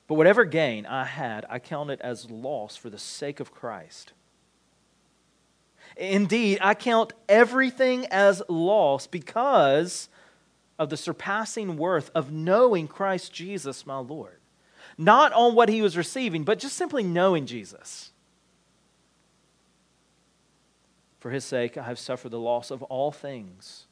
But 0.07 0.15
whatever 0.15 0.43
gain 0.43 0.85
I 0.85 1.05
had, 1.05 1.45
I 1.49 1.59
counted 1.59 2.01
as 2.01 2.31
loss 2.31 2.75
for 2.75 2.89
the 2.89 2.97
sake 2.97 3.39
of 3.39 3.53
Christ. 3.53 4.13
Indeed, 5.95 6.59
I 6.61 6.73
count 6.73 7.13
everything 7.27 8.05
as 8.07 8.41
loss 8.47 9.05
because 9.05 10.09
of 10.79 10.89
the 10.89 10.97
surpassing 10.97 11.77
worth 11.77 12.09
of 12.15 12.31
knowing 12.31 12.87
Christ 12.87 13.33
Jesus, 13.33 13.85
my 13.85 13.97
Lord. 13.97 14.39
Not 14.97 15.31
on 15.33 15.55
what 15.55 15.69
he 15.69 15.81
was 15.81 15.95
receiving, 15.95 16.43
but 16.43 16.59
just 16.59 16.75
simply 16.75 17.03
knowing 17.03 17.45
Jesus. 17.45 18.11
For 21.19 21.31
his 21.31 21.43
sake, 21.43 21.77
I 21.77 21.83
have 21.83 21.99
suffered 21.99 22.29
the 22.31 22.39
loss 22.39 22.71
of 22.71 22.81
all 22.83 23.11
things 23.11 23.85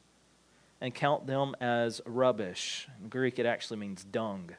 and 0.80 0.94
count 0.94 1.26
them 1.26 1.54
as 1.60 2.00
rubbish. 2.06 2.88
In 3.02 3.08
Greek, 3.08 3.38
it 3.38 3.46
actually 3.46 3.78
means 3.78 4.04
dung. 4.04 4.50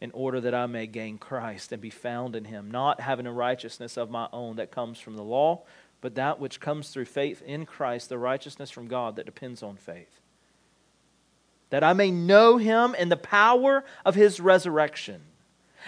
In 0.00 0.10
order 0.12 0.40
that 0.40 0.54
I 0.54 0.66
may 0.66 0.86
gain 0.86 1.18
Christ 1.18 1.72
and 1.72 1.82
be 1.82 1.90
found 1.90 2.36
in 2.36 2.44
him, 2.44 2.70
not 2.70 3.00
having 3.00 3.26
a 3.26 3.32
righteousness 3.32 3.96
of 3.96 4.10
my 4.10 4.28
own 4.32 4.56
that 4.56 4.70
comes 4.70 5.00
from 5.00 5.16
the 5.16 5.24
law, 5.24 5.62
but 6.00 6.14
that 6.14 6.38
which 6.38 6.60
comes 6.60 6.90
through 6.90 7.06
faith 7.06 7.42
in 7.42 7.66
Christ, 7.66 8.08
the 8.08 8.18
righteousness 8.18 8.70
from 8.70 8.86
God 8.86 9.16
that 9.16 9.26
depends 9.26 9.62
on 9.62 9.76
faith. 9.76 10.20
That 11.70 11.82
I 11.82 11.92
may 11.92 12.10
know 12.10 12.56
him 12.56 12.94
and 12.96 13.10
the 13.10 13.16
power 13.16 13.84
of 14.04 14.14
his 14.14 14.40
resurrection, 14.40 15.22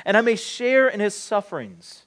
and 0.04 0.16
I 0.16 0.20
may 0.20 0.36
share 0.36 0.88
in 0.88 1.00
his 1.00 1.14
sufferings 1.14 2.04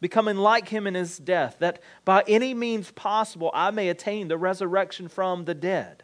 becoming 0.00 0.36
like 0.36 0.68
him 0.68 0.86
in 0.86 0.94
his 0.94 1.18
death, 1.18 1.56
that 1.60 1.80
by 2.04 2.22
any 2.28 2.52
means 2.52 2.90
possible 2.90 3.50
I 3.54 3.70
may 3.70 3.88
attain 3.88 4.28
the 4.28 4.36
resurrection 4.36 5.08
from 5.08 5.46
the 5.46 5.54
dead. 5.54 6.03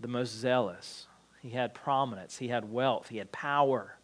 The 0.00 0.08
most 0.08 0.32
zealous, 0.32 1.06
he 1.40 1.50
had 1.50 1.74
prominence, 1.74 2.38
he 2.38 2.48
had 2.48 2.70
wealth, 2.70 3.08
he 3.08 3.18
had 3.18 3.32
power. 3.32 3.96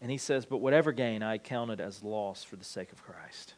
And 0.00 0.10
he 0.10 0.18
says, 0.18 0.44
But 0.44 0.58
whatever 0.58 0.92
gain 0.92 1.22
I 1.22 1.38
counted 1.38 1.80
as 1.80 2.02
loss 2.02 2.44
for 2.44 2.56
the 2.56 2.64
sake 2.64 2.92
of 2.92 3.02
Christ. 3.02 3.54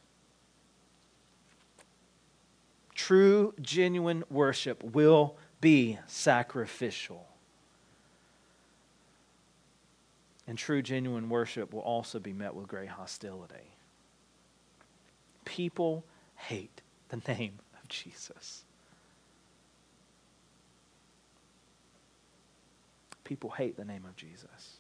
True, 2.95 3.55
genuine 3.61 4.24
worship 4.30 4.82
will 4.82 5.36
be 5.61 5.99
sacrificial. 6.07 7.26
And 10.47 10.59
true, 10.59 10.82
genuine 10.82 11.28
worship 11.28 11.72
will 11.72 11.80
also 11.80 12.18
be 12.18 12.32
met 12.32 12.55
with 12.55 12.68
great 12.68 12.90
hostility. 12.90 13.74
People 15.45 16.05
hate 16.36 16.82
the 17.09 17.16
name 17.32 17.59
of 17.80 17.88
Jesus. 17.88 18.64
People 23.25 23.51
hate 23.51 23.77
the 23.77 23.85
name 23.85 24.05
of 24.05 24.16
Jesus. 24.16 24.79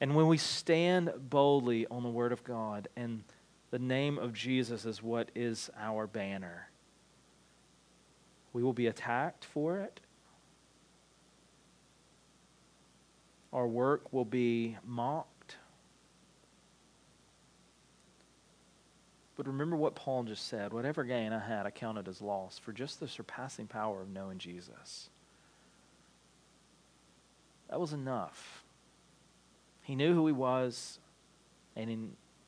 And 0.00 0.14
when 0.14 0.26
we 0.26 0.38
stand 0.38 1.12
boldly 1.18 1.86
on 1.86 2.02
the 2.02 2.08
Word 2.08 2.32
of 2.32 2.42
God 2.44 2.88
and 2.96 3.22
the 3.70 3.78
name 3.78 4.18
of 4.18 4.32
Jesus 4.32 4.84
is 4.84 5.02
what 5.02 5.30
is 5.34 5.70
our 5.78 6.06
banner, 6.06 6.68
we 8.52 8.62
will 8.62 8.72
be 8.72 8.86
attacked 8.86 9.44
for 9.44 9.78
it. 9.78 10.00
Our 13.52 13.66
work 13.66 14.12
will 14.12 14.24
be 14.24 14.76
mocked. 14.84 15.56
But 19.36 19.46
remember 19.46 19.76
what 19.76 19.94
Paul 19.94 20.24
just 20.24 20.48
said 20.48 20.72
whatever 20.72 21.04
gain 21.04 21.32
I 21.32 21.38
had, 21.38 21.66
I 21.66 21.70
counted 21.70 22.08
as 22.08 22.22
loss 22.22 22.58
for 22.58 22.72
just 22.72 23.00
the 23.00 23.08
surpassing 23.08 23.66
power 23.66 24.00
of 24.00 24.08
knowing 24.08 24.38
Jesus. 24.38 25.10
That 27.76 27.80
was 27.80 27.92
enough. 27.92 28.64
He 29.82 29.96
knew 29.96 30.14
who 30.14 30.26
he 30.26 30.32
was, 30.32 30.98
and 31.76 31.90
he, 31.90 31.98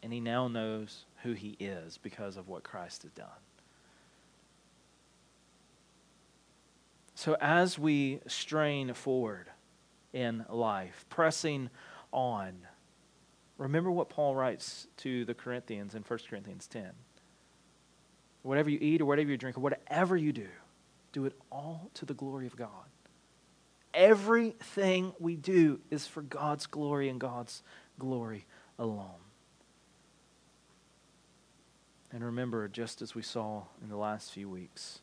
and 0.03 0.11
he 0.11 0.21
now 0.21 0.49
knows 0.49 1.05
who 1.23 1.35
he 1.35 1.55
is 1.61 1.99
because 1.99 2.39
of 2.39 2.49
what 2.49 2.63
Christ 2.63 3.03
has 3.03 3.13
done. 3.13 3.27
So, 7.15 7.37
as 7.43 7.79
we 7.79 8.21
strain 8.27 8.95
forward, 8.95 9.49
in 10.15 10.47
life, 10.49 11.05
pressing 11.11 11.69
on. 12.11 12.55
Remember 13.59 13.91
what 13.91 14.09
Paul 14.09 14.35
writes 14.35 14.87
to 14.97 15.27
the 15.27 15.35
Corinthians 15.35 15.95
in 15.95 16.05
1 16.05 16.19
Corinthians 16.31 16.67
10. 16.69 16.89
Whatever 18.45 18.71
you 18.71 18.79
eat 18.81 19.03
or 19.03 19.05
whatever 19.05 19.29
you 19.29 19.37
drink 19.37 19.59
or 19.59 19.61
whatever 19.61 20.17
you 20.17 20.33
do, 20.33 20.49
do 21.13 21.27
it 21.27 21.35
all 21.53 21.91
to 21.93 22.07
the 22.07 22.15
glory 22.15 22.47
of 22.47 22.57
God. 22.57 22.89
Everything 23.99 25.13
we 25.19 25.35
do 25.35 25.81
is 25.91 26.07
for 26.07 26.23
God's 26.23 26.67
glory 26.67 27.09
and 27.09 27.19
God's 27.19 27.65
glory 27.99 28.47
alone. 28.79 29.19
And 32.13 32.25
remember, 32.25 32.69
just 32.69 33.03
as 33.03 33.17
we 33.17 33.23
saw 33.23 33.65
in 33.83 33.89
the 33.89 33.97
last 33.97 34.31
few 34.31 34.49
weeks, 34.49 35.01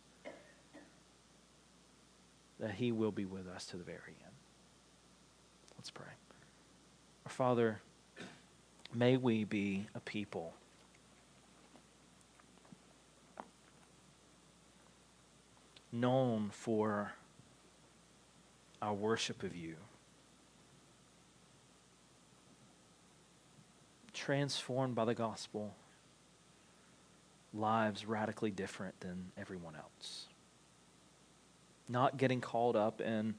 that 2.58 2.72
He 2.72 2.94
will 2.94 3.12
be 3.12 3.26
with 3.26 3.50
us 3.50 3.66
to 3.66 3.78
the 3.78 3.84
very 3.84 4.16
end. 4.24 4.36
Let's 5.78 5.92
pray. 5.92 6.06
Our 7.26 7.32
Father, 7.32 7.82
may 8.94 9.18
we 9.18 9.44
be 9.44 9.88
a 9.94 10.00
people 10.00 10.54
known 15.92 16.50
for 16.54 17.12
our 18.82 18.94
worship 18.94 19.44
of 19.44 19.56
you. 19.56 19.76
Transformed 24.14 24.96
by 24.96 25.06
the 25.06 25.14
gospel, 25.14 25.76
lives 27.54 28.06
radically 28.06 28.52
different 28.52 29.00
than 29.00 29.32
everyone 29.38 29.76
else. 29.76 30.26
Not 31.88 32.18
getting 32.18 32.42
called 32.42 32.76
up 32.76 33.02
in 33.02 33.36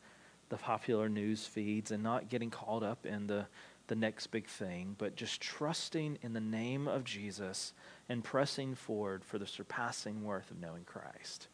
the 0.49 0.57
popular 0.57 1.09
news 1.09 1.45
feeds 1.45 1.91
and 1.91 2.03
not 2.03 2.29
getting 2.29 2.51
called 2.51 2.85
up 2.85 3.05
in 3.05 3.27
the, 3.27 3.47
the 3.89 3.97
next 3.97 4.29
big 4.29 4.47
thing, 4.47 4.95
but 4.99 5.17
just 5.17 5.41
trusting 5.41 6.19
in 6.23 6.33
the 6.33 6.41
name 6.41 6.87
of 6.87 7.05
Jesus 7.05 7.73
and 8.09 8.23
pressing 8.23 8.75
forward 8.75 9.25
for 9.25 9.39
the 9.39 9.47
surpassing 9.47 10.25
worth 10.25 10.51
of 10.51 10.61
knowing 10.61 10.85
Christ 10.85 11.49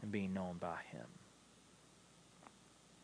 and 0.00 0.12
being 0.12 0.32
known 0.32 0.56
by 0.58 0.78
Him. 0.92 1.06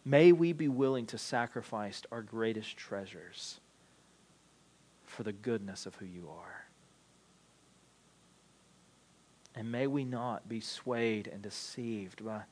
May 0.05 0.33
we 0.33 0.53
be 0.53 0.69
willing 0.69 1.07
to 1.07 1.19
sacrifice 1.19 2.03
our 2.13 2.23
greatest 2.23 2.77
treasures 2.77 3.61
for 5.07 5.23
the 5.23 5.33
goodness 5.33 5.87
of 5.87 5.95
who 5.95 6.07
you 6.07 6.29
are. 6.29 6.67
And 9.55 9.71
may 9.71 9.87
we 9.87 10.05
not 10.05 10.49
be 10.49 10.61
swayed 10.61 11.29
and 11.29 11.41
deceived 11.41 12.25
by 12.25 12.43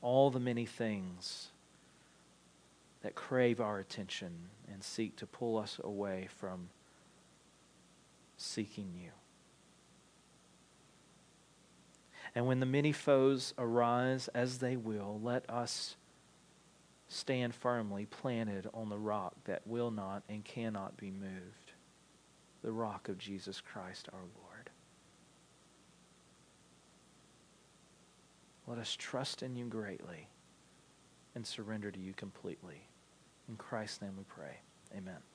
all 0.00 0.30
the 0.30 0.40
many 0.40 0.64
things 0.64 1.48
that 3.02 3.14
crave 3.14 3.60
our 3.60 3.78
attention 3.78 4.32
and 4.72 4.82
seek 4.82 5.16
to 5.16 5.26
pull 5.26 5.58
us 5.58 5.80
away 5.82 6.28
from 6.38 6.68
seeking 8.36 8.90
you. 8.96 9.10
And 12.34 12.46
when 12.46 12.60
the 12.60 12.66
many 12.66 12.92
foes 12.92 13.52
arise, 13.58 14.28
as 14.28 14.58
they 14.58 14.76
will, 14.76 15.20
let 15.22 15.48
us 15.50 15.96
stand 17.12 17.54
firmly 17.54 18.06
planted 18.06 18.68
on 18.72 18.88
the 18.88 18.98
rock 18.98 19.34
that 19.44 19.66
will 19.66 19.90
not 19.90 20.22
and 20.28 20.44
cannot 20.44 20.96
be 20.96 21.10
moved 21.10 21.72
the 22.62 22.72
rock 22.72 23.08
of 23.08 23.18
Jesus 23.18 23.60
Christ 23.60 24.08
our 24.12 24.20
Lord. 24.20 24.70
Let 28.66 28.78
us 28.78 28.94
trust 28.96 29.42
in 29.42 29.56
you 29.56 29.66
greatly 29.66 30.28
and 31.34 31.46
surrender 31.46 31.90
to 31.90 31.98
you 31.98 32.12
completely. 32.12 32.88
In 33.48 33.56
Christ's 33.56 34.00
name 34.00 34.12
we 34.16 34.24
pray. 34.24 34.60
Amen. 34.96 35.31